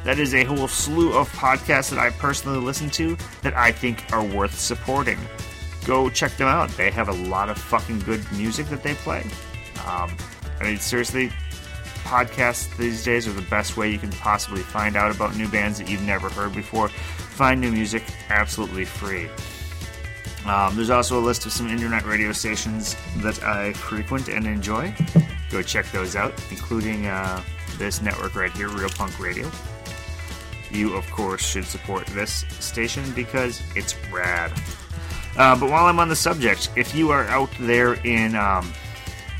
That 0.03 0.19
is 0.19 0.35
a 0.35 0.43
whole 0.43 0.67
slew 0.67 1.13
of 1.13 1.31
podcasts 1.31 1.89
that 1.89 1.99
I 1.99 2.09
personally 2.11 2.59
listen 2.59 2.89
to 2.91 3.17
that 3.41 3.55
I 3.55 3.71
think 3.71 4.03
are 4.11 4.23
worth 4.23 4.59
supporting. 4.59 5.17
Go 5.85 6.09
check 6.09 6.35
them 6.37 6.47
out. 6.47 6.69
They 6.71 6.91
have 6.91 7.07
a 7.07 7.13
lot 7.13 7.49
of 7.49 7.57
fucking 7.57 7.99
good 7.99 8.21
music 8.33 8.67
that 8.67 8.83
they 8.83 8.95
play. 8.95 9.23
Um, 9.87 10.15
I 10.59 10.63
mean, 10.63 10.77
seriously, 10.77 11.31
podcasts 12.03 12.75
these 12.77 13.03
days 13.03 13.27
are 13.27 13.33
the 13.33 13.41
best 13.43 13.77
way 13.77 13.89
you 13.89 13.97
can 13.97 14.11
possibly 14.11 14.61
find 14.61 14.95
out 14.95 15.13
about 15.13 15.35
new 15.35 15.47
bands 15.47 15.79
that 15.79 15.89
you've 15.89 16.03
never 16.03 16.29
heard 16.29 16.53
before. 16.53 16.89
Find 16.89 17.59
new 17.59 17.71
music 17.71 18.03
absolutely 18.29 18.85
free. 18.85 19.29
Um, 20.45 20.75
there's 20.75 20.89
also 20.89 21.19
a 21.19 21.21
list 21.23 21.45
of 21.45 21.53
some 21.53 21.69
internet 21.69 22.05
radio 22.05 22.31
stations 22.33 22.95
that 23.17 23.41
I 23.43 23.73
frequent 23.73 24.27
and 24.27 24.45
enjoy. 24.45 24.93
Go 25.49 25.61
check 25.61 25.89
those 25.91 26.15
out, 26.15 26.33
including 26.51 27.05
uh, 27.07 27.41
this 27.77 28.01
network 28.01 28.35
right 28.35 28.51
here, 28.51 28.67
Real 28.67 28.89
Punk 28.89 29.19
Radio. 29.19 29.49
You, 30.69 30.95
of 30.95 31.09
course, 31.11 31.45
should 31.45 31.65
support 31.65 32.05
this 32.07 32.45
station 32.59 33.09
because 33.13 33.61
it's 33.75 33.95
rad. 34.11 34.51
Uh, 35.37 35.55
but 35.59 35.69
while 35.69 35.85
I'm 35.85 35.99
on 35.99 36.09
the 36.09 36.15
subject, 36.15 36.69
if 36.75 36.93
you 36.93 37.11
are 37.11 37.25
out 37.25 37.49
there 37.59 37.93
in 38.05 38.35
um, 38.35 38.71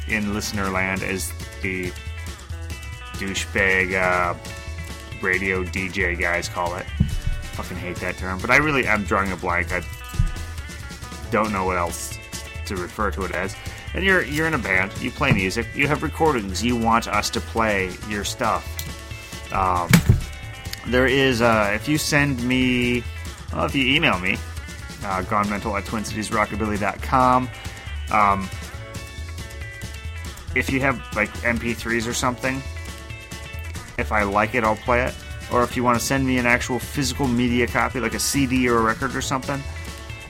in 0.08 0.34
listener 0.34 0.70
land, 0.70 1.04
as 1.04 1.32
the 1.62 1.92
douchebag 3.14 3.94
uh, 3.94 4.38
radio 5.22 5.64
DJ 5.64 6.20
guys 6.20 6.50
call 6.50 6.76
it, 6.76 6.86
fucking 7.54 7.78
hate 7.78 7.98
that 7.98 8.18
term. 8.18 8.40
But 8.40 8.50
I 8.50 8.58
really 8.58 8.86
am 8.86 9.04
drawing 9.04 9.32
a 9.32 9.38
blank. 9.38 9.72
I 9.72 9.82
don't 11.32 11.52
know 11.52 11.66
what 11.66 11.78
else 11.78 12.18
to 12.66 12.76
refer 12.76 13.12
to 13.12 13.24
it 13.24 13.32
as. 13.32 13.56
And 13.94 14.04
you're 14.04 14.24
you're 14.24 14.48
in 14.48 14.54
a 14.54 14.60
band, 14.60 14.92
you 15.02 15.12
play 15.12 15.32
music, 15.32 15.68
you 15.76 15.88
have 15.88 16.04
recordings, 16.04 16.64
you 16.64 16.76
want 16.76 17.08
us 17.08 17.30
to 17.32 17.40
play 17.40 17.92
your 18.10 18.24
stuff. 18.24 18.70
Um, 19.54 19.90
there 20.88 21.06
is 21.06 21.42
uh, 21.42 21.72
if 21.76 21.88
you 21.88 21.98
send 21.98 22.44
me, 22.44 23.04
well, 23.54 23.66
if 23.66 23.76
you 23.76 23.86
email 23.96 24.20
me, 24.20 24.38
uh, 25.04 25.22
gone 25.24 25.50
mental 25.50 25.76
at 25.78 25.84
twincitiesrockabilly.com. 25.86 27.50
Um, 28.12 28.50
if 30.56 30.70
you 30.72 30.80
have 30.82 30.98
like 31.16 31.30
MP3s 31.42 32.08
or 32.08 32.14
something, 32.14 32.62
if 33.98 34.12
I 34.12 34.24
like 34.24 34.56
it, 34.56 34.64
I'll 34.64 34.76
play 34.76 35.04
it. 35.04 35.14
Or 35.52 35.64
if 35.64 35.76
you 35.76 35.84
want 35.84 36.00
to 36.00 36.06
send 36.06 36.26
me 36.26 36.38
an 36.38 36.46
actual 36.46 36.80
physical 36.80 37.28
media 37.28 37.68
copy, 37.68 38.00
like 38.00 38.14
a 38.14 38.20
CD 38.20 38.68
or 38.70 38.78
a 38.78 38.82
record 38.82 39.16
or 39.16 39.22
something, 39.22 39.62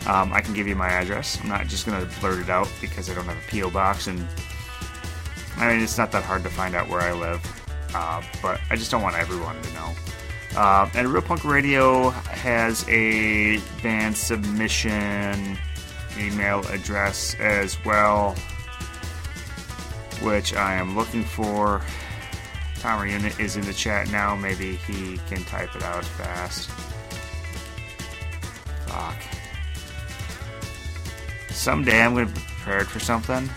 um, 0.07 0.33
I 0.33 0.41
can 0.41 0.53
give 0.53 0.67
you 0.67 0.75
my 0.75 0.89
address. 0.89 1.39
I'm 1.41 1.47
not 1.47 1.67
just 1.67 1.85
going 1.85 2.05
to 2.05 2.19
blurt 2.19 2.39
it 2.39 2.49
out 2.49 2.69
because 2.81 3.09
I 3.09 3.13
don't 3.13 3.25
have 3.25 3.37
a 3.37 3.51
P.O. 3.51 3.69
box. 3.69 4.07
And 4.07 4.27
I 5.57 5.71
mean, 5.71 5.81
it's 5.81 5.97
not 5.97 6.11
that 6.11 6.23
hard 6.23 6.43
to 6.43 6.49
find 6.49 6.75
out 6.75 6.89
where 6.89 7.01
I 7.01 7.13
live. 7.13 7.41
Uh, 7.95 8.21
but 8.41 8.59
I 8.69 8.75
just 8.75 8.91
don't 8.91 9.01
want 9.01 9.15
everyone 9.15 9.61
to 9.61 9.73
know. 9.73 9.93
Uh, 10.55 10.89
and 10.93 11.07
Real 11.07 11.21
Punk 11.21 11.45
Radio 11.45 12.09
has 12.09 12.87
a 12.89 13.59
band 13.81 14.15
submission 14.15 15.57
email 16.17 16.59
address 16.67 17.35
as 17.39 17.83
well, 17.85 18.35
which 20.21 20.53
I 20.53 20.75
am 20.75 20.95
looking 20.95 21.23
for. 21.23 21.81
Timer 22.83 23.05
Unit 23.05 23.39
is 23.39 23.55
in 23.55 23.63
the 23.63 23.71
chat 23.71 24.11
now. 24.11 24.35
Maybe 24.35 24.75
he 24.75 25.17
can 25.29 25.41
type 25.45 25.73
it 25.73 25.83
out 25.83 26.03
fast. 26.03 26.69
Fuck. 28.89 29.15
Someday 31.49 32.01
I'm 32.01 32.13
going 32.13 32.27
to 32.27 32.33
be 32.33 32.41
prepared 32.41 32.89
for 32.89 32.99
something, 32.99 33.49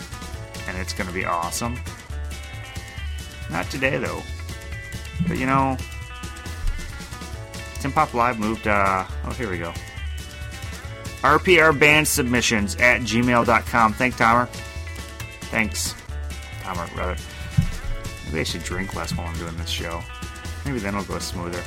and 0.69 0.77
it's 0.77 0.93
going 0.93 1.09
to 1.09 1.13
be 1.13 1.25
awesome. 1.25 1.77
Not 3.51 3.69
today, 3.69 3.97
though. 3.97 4.21
But 5.27 5.37
you 5.37 5.45
know, 5.45 5.75
Tim 7.81 7.91
Pop 7.91 8.13
Live 8.13 8.39
moved, 8.39 8.65
uh, 8.65 9.05
oh, 9.25 9.31
here 9.31 9.51
we 9.51 9.57
go. 9.57 9.73
RPR 11.21 11.77
band 11.77 12.07
submissions 12.07 12.77
at 12.77 13.01
gmail.com. 13.01 13.91
Thank 13.91 14.15
Tomer. 14.15 14.47
Thanks, 15.51 15.95
Tomer, 16.61 16.95
rather. 16.95 17.17
Maybe 18.27 18.41
I 18.41 18.43
should 18.43 18.63
drink 18.63 18.95
less 18.95 19.15
while 19.15 19.27
I'm 19.27 19.37
doing 19.37 19.55
this 19.57 19.69
show. 19.69 20.01
Maybe 20.65 20.79
then 20.79 20.95
it'll 20.95 21.05
go 21.05 21.19
smoother. 21.19 21.63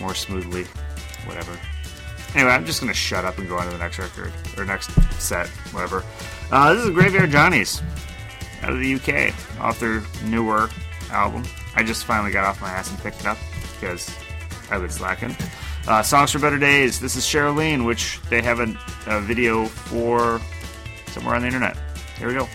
More 0.00 0.14
smoothly. 0.14 0.64
Whatever. 1.26 1.58
Anyway, 2.34 2.50
I'm 2.50 2.66
just 2.66 2.80
to 2.80 2.92
shut 2.92 3.24
up 3.24 3.38
and 3.38 3.48
go 3.48 3.56
on 3.56 3.66
to 3.66 3.70
the 3.70 3.78
next 3.78 3.98
record. 3.98 4.32
Or 4.58 4.64
next 4.64 4.90
set. 5.20 5.46
Whatever. 5.72 6.04
Uh, 6.50 6.74
this 6.74 6.84
is 6.84 6.90
Graveyard 6.90 7.30
Johnnies. 7.30 7.80
Out 8.62 8.72
of 8.72 8.80
the 8.80 8.94
UK. 8.94 9.32
Off 9.60 9.78
their 9.78 10.02
newer 10.24 10.68
album. 11.10 11.44
I 11.76 11.84
just 11.84 12.04
finally 12.04 12.32
got 12.32 12.44
off 12.44 12.60
my 12.60 12.70
ass 12.70 12.90
and 12.90 12.98
picked 12.98 13.20
it 13.20 13.26
up. 13.26 13.38
Because 13.80 14.12
I've 14.70 14.80
been 14.80 14.90
slacking. 14.90 15.36
Uh, 15.86 16.02
Songs 16.02 16.32
for 16.32 16.40
Better 16.40 16.58
Days. 16.58 16.98
This 16.98 17.14
is 17.14 17.24
Cheryline, 17.24 17.86
which 17.86 18.20
they 18.30 18.42
have 18.42 18.58
a, 18.58 18.76
a 19.06 19.20
video 19.20 19.66
for 19.66 20.40
somewhere 21.08 21.36
on 21.36 21.42
the 21.42 21.46
internet. 21.46 21.76
Here 22.18 22.26
we 22.26 22.34
go. 22.34 22.48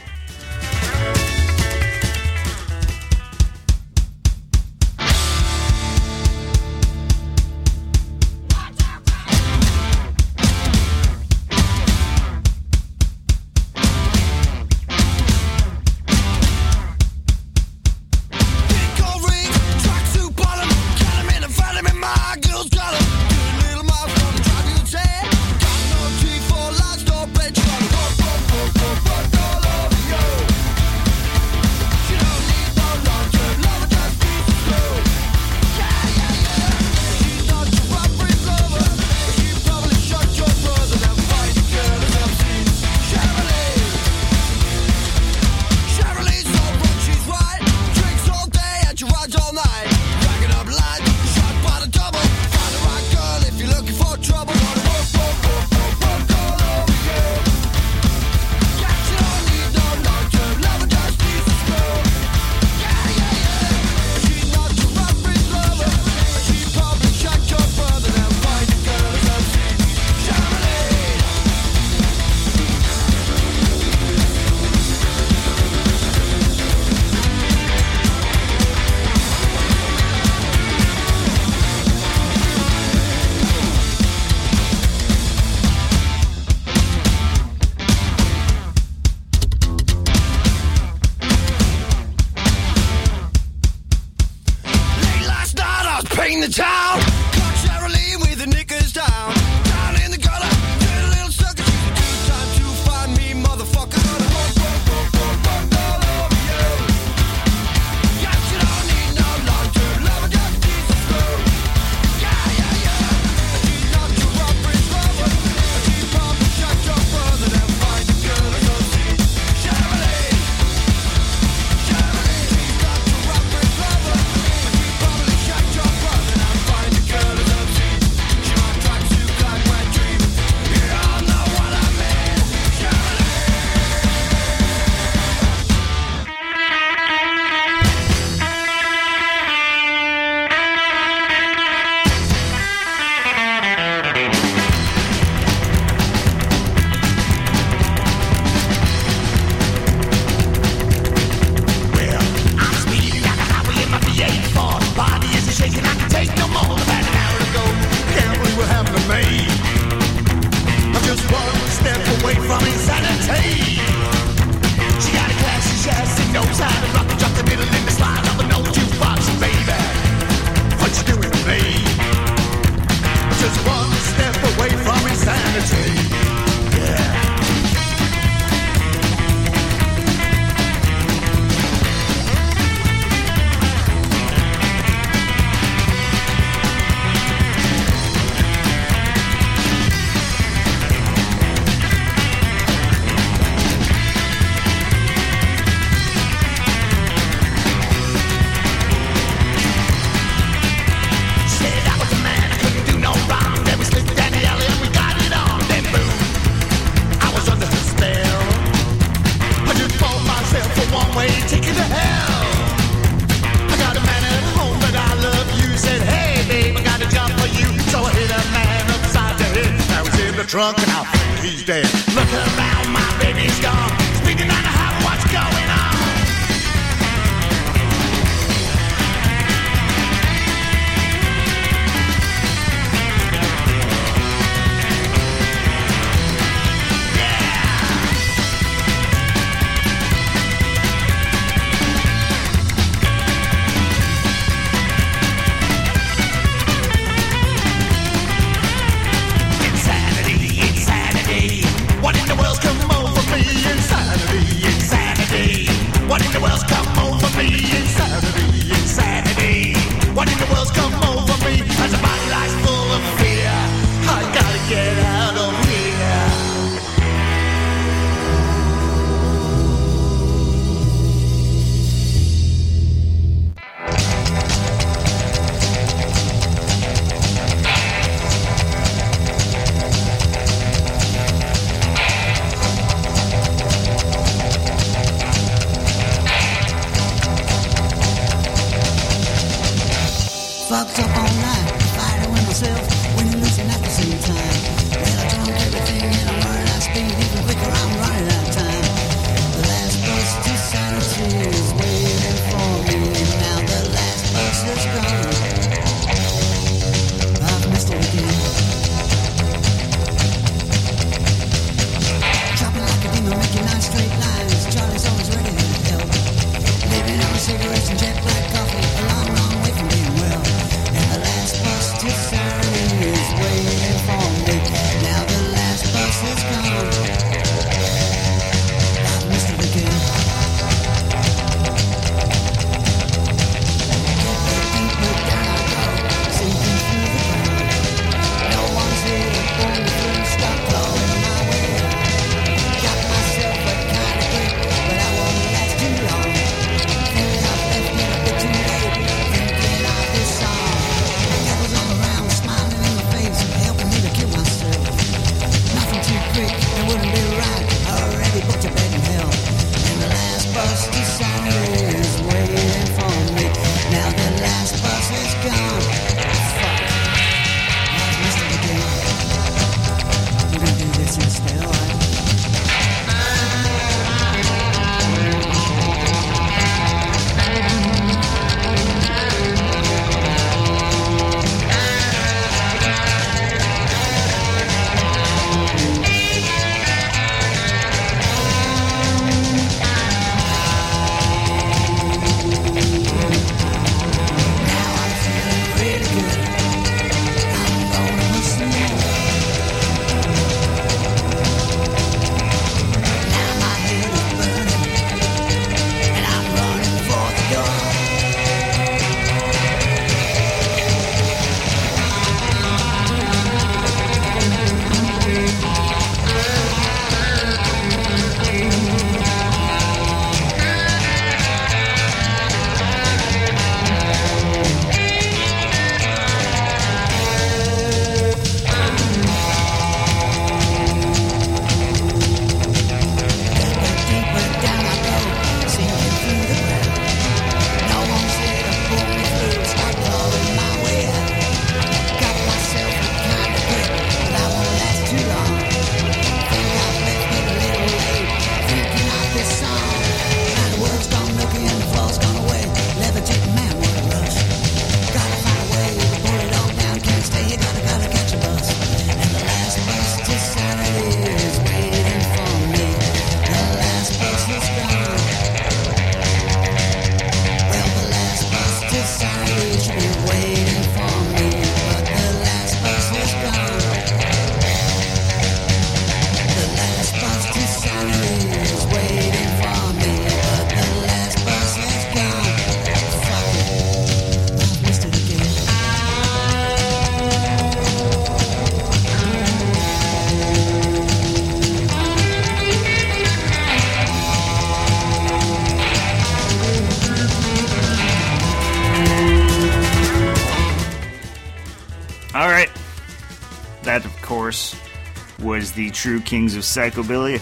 The 505.79 505.89
true 505.89 506.19
kings 506.19 506.57
of 506.57 506.63
psychobilly, 506.63 507.41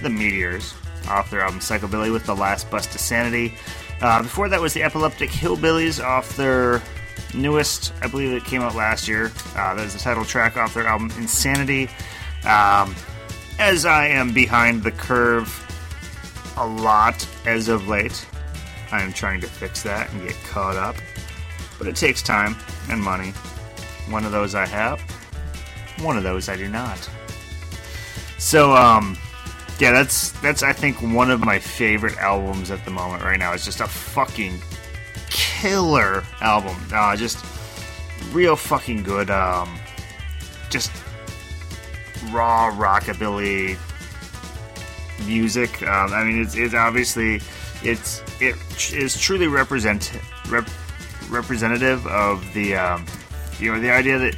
the 0.00 0.08
Meteors, 0.08 0.74
off 1.08 1.28
their 1.32 1.40
album 1.40 1.58
Psychobilly 1.58 2.12
with 2.12 2.24
the 2.24 2.36
last 2.36 2.70
bust 2.70 2.92
to 2.92 2.98
sanity. 2.98 3.56
Uh, 4.00 4.22
before 4.22 4.48
that 4.48 4.60
was 4.60 4.72
the 4.74 4.84
Epileptic 4.84 5.28
Hillbillies 5.28 6.00
off 6.02 6.36
their 6.36 6.80
newest, 7.34 7.92
I 8.00 8.06
believe 8.06 8.32
it 8.32 8.44
came 8.44 8.62
out 8.62 8.76
last 8.76 9.08
year. 9.08 9.32
Uh, 9.56 9.74
the 9.74 9.98
title 9.98 10.24
track 10.24 10.56
off 10.56 10.72
their 10.72 10.86
album 10.86 11.10
Insanity. 11.18 11.90
Um, 12.44 12.94
as 13.58 13.86
I 13.86 14.06
am 14.06 14.32
behind 14.32 14.84
the 14.84 14.92
curve 14.92 15.50
a 16.56 16.64
lot 16.64 17.26
as 17.44 17.66
of 17.66 17.88
late, 17.88 18.24
I 18.92 19.02
am 19.02 19.12
trying 19.12 19.40
to 19.40 19.48
fix 19.48 19.82
that 19.82 20.12
and 20.12 20.22
get 20.22 20.36
caught 20.44 20.76
up. 20.76 20.94
But 21.76 21.88
it 21.88 21.96
takes 21.96 22.22
time 22.22 22.54
and 22.88 23.02
money. 23.02 23.30
One 24.10 24.24
of 24.24 24.30
those 24.30 24.54
I 24.54 24.64
have, 24.64 25.00
one 25.98 26.16
of 26.16 26.22
those 26.22 26.48
I 26.48 26.56
do 26.56 26.68
not. 26.68 27.10
So, 28.38 28.74
um, 28.74 29.16
yeah, 29.78 29.92
that's 29.92 30.30
that's 30.40 30.62
I 30.62 30.72
think 30.72 31.00
one 31.02 31.30
of 31.30 31.40
my 31.40 31.58
favorite 31.58 32.16
albums 32.18 32.70
at 32.70 32.84
the 32.84 32.90
moment 32.90 33.22
right 33.22 33.38
now. 33.38 33.52
It's 33.52 33.64
just 33.64 33.80
a 33.80 33.86
fucking 33.86 34.60
killer 35.30 36.22
album. 36.40 36.76
Uh, 36.92 37.16
just 37.16 37.44
real 38.32 38.56
fucking 38.56 39.02
good. 39.02 39.30
Um, 39.30 39.78
just 40.70 40.92
raw 42.30 42.70
rockabilly 42.70 43.76
music. 45.26 45.82
Um, 45.82 46.12
I 46.12 46.24
mean, 46.24 46.42
it's, 46.42 46.56
it's 46.56 46.74
obviously 46.74 47.40
it's 47.82 48.22
it 48.40 48.56
is 48.92 49.18
truly 49.20 49.46
represent 49.46 50.12
rep, 50.48 50.68
representative 51.28 52.06
of 52.06 52.44
the 52.54 52.76
um, 52.76 53.06
you 53.58 53.72
know 53.72 53.80
the 53.80 53.90
idea 53.90 54.18
that 54.18 54.34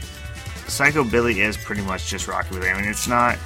psychobilly 0.67 1.37
is 1.37 1.57
pretty 1.57 1.83
much 1.83 2.09
just 2.09 2.27
rockabilly. 2.27 2.73
I 2.73 2.81
mean, 2.81 2.91
it's 2.91 3.07
not 3.07 3.39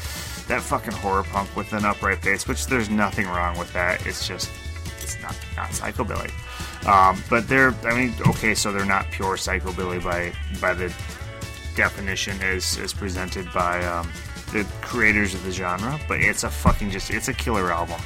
that 0.51 0.63
fucking 0.63 0.93
horror 0.95 1.23
punk 1.23 1.55
with 1.55 1.73
an 1.73 1.85
upright 1.85 2.21
bass, 2.23 2.49
which 2.49 2.67
there's 2.67 2.91
nothing 2.91 3.27
wrong 3.27 3.57
with 3.57 3.73
that. 3.73 4.05
It's 4.05 4.27
just 4.27 4.51
it's 5.01 5.21
not 5.23 5.37
not 5.57 5.71
psychobilly. 5.71 6.31
Um, 6.87 7.23
but 7.31 7.49
they're 7.49 7.73
I 7.85 7.95
mean 7.95 8.15
okay, 8.27 8.55
so 8.55 8.73
they're 8.73 8.85
not 8.85 9.09
pure 9.13 9.37
psychobilly 9.37 10.03
by 10.03 10.33
by 10.61 10.75
the 10.75 10.93
definition 11.77 12.37
as 12.43 12.79
as 12.79 12.93
presented 12.93 13.51
by 13.53 13.85
um, 13.87 14.11
the 14.53 14.67
creators 14.83 15.35
of 15.35 15.45
the 15.45 15.53
genre. 15.53 15.99
But 16.09 16.21
it's 16.21 16.43
a 16.43 16.51
fucking 16.51 16.91
just 16.91 17.11
it's 17.11 17.29
a 17.29 17.35
killer 17.35 17.73
album. 17.73 18.01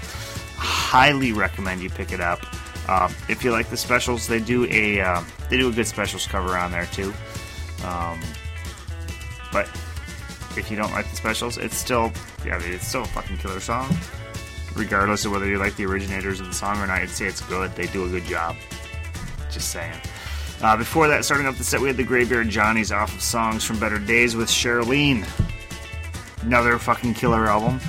Highly 0.57 1.33
recommend 1.33 1.83
you 1.83 1.89
pick 1.89 2.13
it 2.13 2.21
up. 2.21 2.41
Um, 2.91 3.15
if 3.31 3.43
you 3.43 3.53
like 3.53 3.71
the 3.71 3.79
specials, 3.79 4.27
they 4.27 4.41
do 4.41 4.67
a 4.71 5.01
um, 5.01 5.27
they 5.49 5.57
do 5.57 5.71
a 5.71 5.73
good 5.73 5.87
specials 5.87 6.27
cover 6.27 6.59
on 6.59 6.73
there 6.73 6.87
too. 6.87 7.15
Um, 7.83 8.21
but 9.51 9.67
if 10.59 10.71
you 10.71 10.77
don't 10.77 10.93
like 10.93 11.09
the 11.11 11.17
specials, 11.17 11.59
it's 11.59 11.77
still 11.77 12.13
yeah, 12.45 12.57
I 12.57 12.59
mean, 12.59 12.73
it's 12.73 12.87
still 12.87 13.03
a 13.03 13.07
fucking 13.07 13.39
killer 13.39 13.61
song. 13.61 13.95
Regardless 14.75 15.25
of 15.25 15.33
whether 15.33 15.47
you 15.47 15.59
like 15.59 15.77
the 15.77 15.87
originators 15.87 16.41
of 16.41 16.47
the 16.47 16.53
song 16.53 16.79
or 16.79 16.87
not, 16.87 17.01
I'd 17.01 17.09
say 17.09 17.27
it's 17.27 17.41
good. 17.43 17.75
They 17.77 17.87
do 17.87 18.05
a 18.07 18.09
good 18.09 18.25
job. 18.25 18.57
Just 19.51 19.71
saying. 19.71 19.95
Uh, 20.63 20.77
before 20.77 21.09
that, 21.09 21.25
starting 21.25 21.47
off 21.47 21.59
the 21.59 21.65
set, 21.65 21.81
we 21.81 21.89
had 21.89 21.97
the 21.97 22.05
Graveyard 22.05 22.49
Johnnies 22.49 22.91
off 22.91 23.15
of 23.15 23.21
Songs 23.21 23.65
from 23.65 23.79
Better 23.79 23.99
Days 23.99 24.35
with 24.35 24.49
Charlene. 24.49 25.27
Another 26.43 26.79
fucking 26.79 27.15
killer 27.15 27.47
album. 27.47 27.81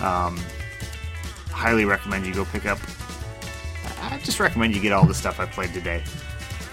Um, 0.00 0.38
highly 1.50 1.84
recommend 1.84 2.26
you 2.26 2.34
go 2.34 2.44
pick 2.46 2.66
up. 2.66 2.78
I 4.00 4.18
just 4.18 4.40
recommend 4.40 4.74
you 4.74 4.82
get 4.82 4.92
all 4.92 5.06
the 5.06 5.14
stuff 5.14 5.40
I 5.40 5.46
played 5.46 5.72
today. 5.72 6.02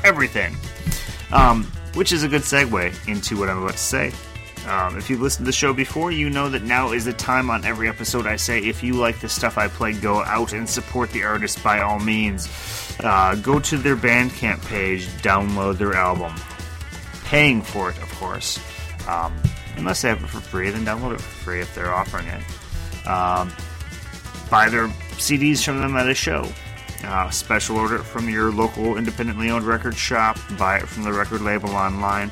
Everything. 0.03 0.55
Um, 1.31 1.65
which 1.93 2.11
is 2.11 2.23
a 2.23 2.27
good 2.27 2.41
segue 2.41 3.07
into 3.07 3.37
what 3.37 3.49
I'm 3.49 3.59
about 3.59 3.73
to 3.73 3.77
say. 3.77 4.11
Um, 4.67 4.95
if 4.95 5.09
you've 5.09 5.21
listened 5.21 5.45
to 5.45 5.49
the 5.49 5.55
show 5.55 5.73
before, 5.73 6.11
you 6.11 6.29
know 6.29 6.49
that 6.49 6.61
now 6.63 6.91
is 6.91 7.05
the 7.05 7.13
time 7.13 7.49
on 7.49 7.65
every 7.65 7.89
episode 7.89 8.27
I 8.27 8.35
say, 8.35 8.59
if 8.59 8.83
you 8.83 8.93
like 8.93 9.19
the 9.19 9.29
stuff 9.29 9.57
I 9.57 9.67
play, 9.67 9.93
go 9.93 10.23
out 10.23 10.53
and 10.53 10.69
support 10.69 11.09
the 11.11 11.23
artist 11.23 11.63
by 11.63 11.81
all 11.81 11.99
means. 11.99 12.47
Uh, 12.99 13.35
go 13.35 13.59
to 13.59 13.77
their 13.77 13.95
Bandcamp 13.95 14.63
page, 14.65 15.07
download 15.23 15.77
their 15.77 15.93
album. 15.93 16.33
Paying 17.25 17.61
for 17.63 17.89
it, 17.89 17.97
of 17.97 18.09
course. 18.15 18.59
Um, 19.07 19.33
unless 19.77 20.03
they 20.03 20.09
have 20.09 20.23
it 20.23 20.27
for 20.27 20.41
free, 20.41 20.69
then 20.69 20.85
download 20.85 21.15
it 21.15 21.21
for 21.21 21.43
free 21.43 21.61
if 21.61 21.73
they're 21.73 21.93
offering 21.93 22.27
it. 22.27 23.07
Um, 23.07 23.51
buy 24.51 24.69
their 24.69 24.87
CDs 25.17 25.63
from 25.63 25.79
them 25.79 25.95
at 25.95 26.07
a 26.07 26.13
show. 26.13 26.47
Uh, 27.03 27.31
special 27.31 27.77
order 27.77 27.95
it 27.95 28.03
from 28.03 28.29
your 28.29 28.51
local 28.51 28.97
independently 28.97 29.49
owned 29.49 29.65
record 29.65 29.97
shop. 29.97 30.37
Buy 30.59 30.77
it 30.77 30.87
from 30.87 31.03
the 31.03 31.11
record 31.11 31.41
label 31.41 31.69
online 31.69 32.29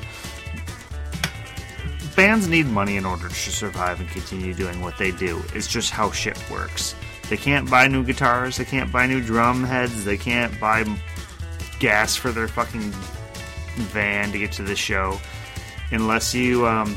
bands 2.20 2.48
need 2.48 2.66
money 2.66 2.98
in 2.98 3.06
order 3.06 3.28
to 3.28 3.34
survive 3.34 3.98
and 3.98 4.06
continue 4.10 4.52
doing 4.52 4.82
what 4.82 4.98
they 4.98 5.10
do. 5.10 5.42
It's 5.54 5.66
just 5.66 5.90
how 5.90 6.10
shit 6.10 6.38
works. 6.50 6.94
They 7.30 7.38
can't 7.38 7.70
buy 7.70 7.88
new 7.88 8.04
guitars, 8.04 8.58
they 8.58 8.66
can't 8.66 8.92
buy 8.92 9.06
new 9.06 9.22
drum 9.22 9.64
heads, 9.64 10.04
they 10.04 10.18
can't 10.18 10.52
buy 10.60 10.84
gas 11.78 12.16
for 12.16 12.30
their 12.30 12.46
fucking 12.46 12.92
van 13.88 14.32
to 14.32 14.38
get 14.38 14.52
to 14.52 14.62
the 14.62 14.76
show 14.76 15.18
unless 15.92 16.34
you 16.34 16.66
um, 16.66 16.94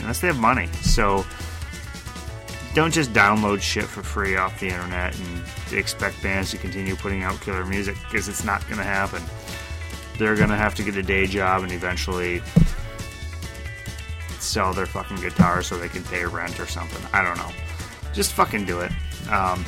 unless 0.00 0.20
they 0.20 0.26
have 0.26 0.40
money. 0.40 0.66
So 0.82 1.24
don't 2.74 2.92
just 2.92 3.12
download 3.12 3.60
shit 3.60 3.84
for 3.84 4.02
free 4.02 4.34
off 4.34 4.58
the 4.58 4.66
internet 4.66 5.16
and 5.16 5.44
expect 5.72 6.20
bands 6.24 6.50
to 6.50 6.58
continue 6.58 6.96
putting 6.96 7.22
out 7.22 7.40
killer 7.40 7.64
music 7.64 7.94
because 8.10 8.26
it's 8.26 8.42
not 8.42 8.62
going 8.62 8.78
to 8.78 8.82
happen. 8.82 9.22
They're 10.18 10.34
going 10.34 10.50
to 10.50 10.56
have 10.56 10.74
to 10.74 10.82
get 10.82 10.96
a 10.96 11.04
day 11.04 11.28
job 11.28 11.62
and 11.62 11.70
eventually 11.70 12.42
sell 14.44 14.72
their 14.72 14.86
fucking 14.86 15.16
guitar 15.16 15.62
so 15.62 15.76
they 15.76 15.88
can 15.88 16.02
pay 16.04 16.24
rent 16.24 16.60
or 16.60 16.66
something. 16.66 17.02
I 17.12 17.22
don't 17.22 17.36
know. 17.36 17.50
Just 18.12 18.32
fucking 18.32 18.64
do 18.64 18.80
it. 18.80 18.92
Um, 19.30 19.64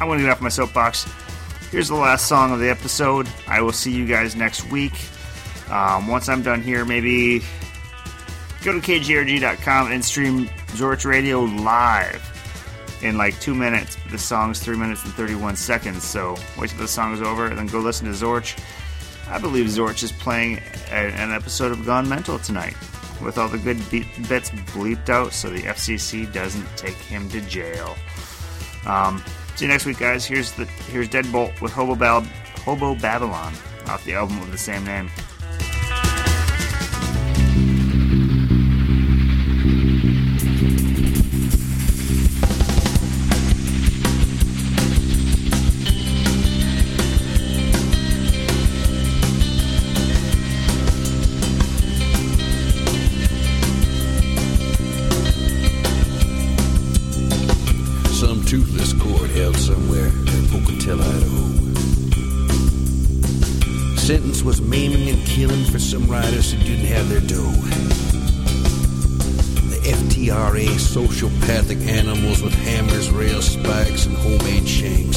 I 0.00 0.04
want 0.04 0.18
to 0.18 0.24
get 0.24 0.30
off 0.30 0.40
my 0.40 0.48
soapbox. 0.48 1.06
Here's 1.70 1.88
the 1.88 1.94
last 1.94 2.28
song 2.28 2.52
of 2.52 2.60
the 2.60 2.70
episode. 2.70 3.28
I 3.48 3.60
will 3.60 3.72
see 3.72 3.92
you 3.92 4.06
guys 4.06 4.36
next 4.36 4.70
week. 4.70 4.92
Um, 5.70 6.08
once 6.08 6.28
I'm 6.28 6.42
done 6.42 6.62
here, 6.62 6.84
maybe 6.84 7.40
go 8.62 8.72
to 8.72 8.80
kgrg.com 8.80 9.92
and 9.92 10.04
stream 10.04 10.46
Zorch 10.68 11.04
Radio 11.04 11.40
live 11.40 12.22
in 13.02 13.18
like 13.18 13.38
two 13.40 13.54
minutes. 13.54 13.96
The 14.10 14.18
song's 14.18 14.60
three 14.60 14.76
minutes 14.76 15.04
and 15.04 15.12
31 15.14 15.56
seconds, 15.56 16.04
so 16.04 16.36
wait 16.58 16.70
till 16.70 16.78
the 16.78 16.88
song 16.88 17.12
is 17.12 17.20
over 17.20 17.46
and 17.46 17.58
then 17.58 17.66
go 17.66 17.80
listen 17.80 18.06
to 18.06 18.12
Zorch. 18.12 18.58
I 19.28 19.38
believe 19.38 19.66
Zorch 19.66 20.02
is 20.02 20.12
playing 20.12 20.60
a, 20.90 20.94
an 20.94 21.32
episode 21.32 21.72
of 21.72 21.84
Gone 21.84 22.08
Mental 22.08 22.38
tonight 22.38 22.76
with 23.24 23.38
all 23.38 23.48
the 23.48 23.58
good 23.58 23.78
beat, 23.90 24.06
bits 24.28 24.50
bleeped 24.50 25.08
out 25.08 25.32
so 25.32 25.48
the 25.50 25.62
FCC 25.62 26.30
doesn't 26.32 26.66
take 26.76 26.94
him 26.94 27.28
to 27.30 27.40
jail. 27.42 27.96
Um, 28.86 29.22
see 29.56 29.64
you 29.64 29.70
next 29.70 29.86
week, 29.86 29.98
guys. 29.98 30.24
Here's 30.24 30.52
the 30.52 30.66
here's 30.66 31.08
Deadbolt 31.08 31.60
with 31.60 31.72
Hobo, 31.72 31.94
Bab- 31.94 32.26
Hobo 32.64 32.94
Babylon 32.94 33.52
off 33.86 34.04
the 34.04 34.14
album 34.14 34.40
of 34.40 34.50
the 34.52 34.58
same 34.58 34.84
name. 34.84 35.10
Some 66.04 66.12
riders 66.12 66.52
who 66.52 66.58
didn't 66.64 66.86
have 66.86 67.08
their 67.08 67.20
dough. 67.20 67.52
The 69.70 69.80
FTRA 69.84 70.66
sociopathic 70.66 71.86
animals 71.86 72.42
with 72.42 72.54
hammers, 72.54 73.10
rail 73.10 73.42
spikes, 73.42 74.06
and 74.06 74.16
homemade 74.16 74.68
shanks 74.68 75.13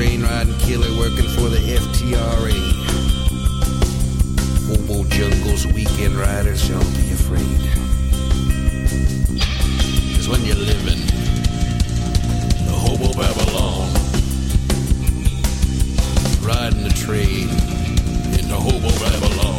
Train 0.00 0.22
riding 0.22 0.56
killer 0.60 0.88
working 0.98 1.28
for 1.28 1.50
the 1.50 1.58
FTRA. 1.58 2.56
Hobo 4.66 5.04
jungles, 5.10 5.66
weekend 5.74 6.14
riders, 6.16 6.66
don't 6.70 6.90
be 6.96 7.12
afraid. 7.12 7.60
Cause 10.16 10.26
when 10.26 10.42
you're 10.46 10.56
living 10.56 11.04
the 12.64 12.72
hobo 12.72 13.12
Babylon, 13.12 13.92
riding 16.40 16.82
the 16.82 16.94
train 16.96 17.50
into 18.38 18.54
hobo 18.54 18.88
Babylon. 19.04 19.49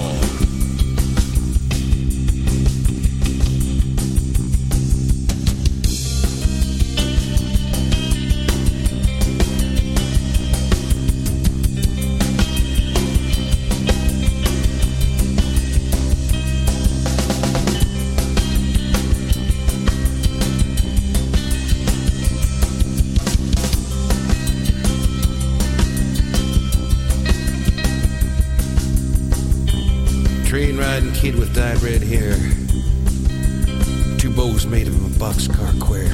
kid 31.22 31.36
with 31.36 31.53
dyed 31.53 31.80
red 31.84 32.01
hair. 32.01 32.34
Two 34.17 34.34
bows 34.34 34.65
made 34.65 34.88
of 34.88 34.95
a 34.95 35.19
boxcar 35.19 35.80
queer. 35.80 36.09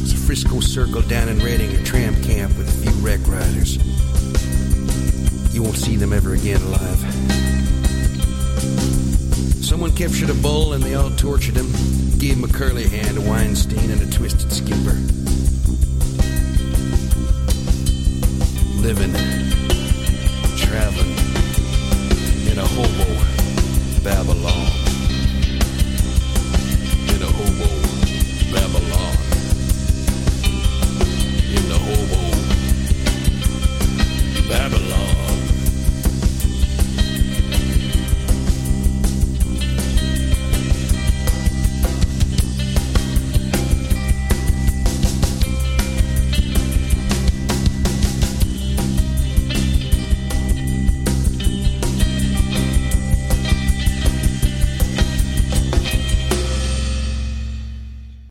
It's 0.00 0.12
a 0.14 0.16
Frisco 0.16 0.60
circle 0.60 1.02
down 1.02 1.28
in 1.28 1.38
Redding, 1.40 1.70
a 1.76 1.84
tram 1.84 2.14
camp 2.22 2.56
with 2.56 2.66
a 2.66 2.90
few 2.90 2.92
wreck 3.04 3.20
riders. 3.26 3.76
You 5.54 5.62
won't 5.62 5.76
see 5.76 5.96
them 5.96 6.14
ever 6.14 6.32
again 6.32 6.62
alive. 6.62 6.98
Someone 9.62 9.94
captured 9.94 10.30
a 10.30 10.34
bull 10.40 10.72
and 10.72 10.82
they 10.82 10.94
all 10.94 11.10
tortured 11.10 11.56
him, 11.56 11.70
gave 12.16 12.38
him 12.38 12.44
a 12.44 12.48
curly 12.48 12.88
hand, 12.88 13.18
a 13.18 13.20
Weinstein, 13.20 13.90
and 13.90 14.00
a 14.00 14.10
twisted 14.10 14.50
skipper. 14.50 14.96
Living, 18.80 19.12
traveling 20.56 21.12
in 22.50 22.58
a 22.58 22.66
hobo 22.66 23.05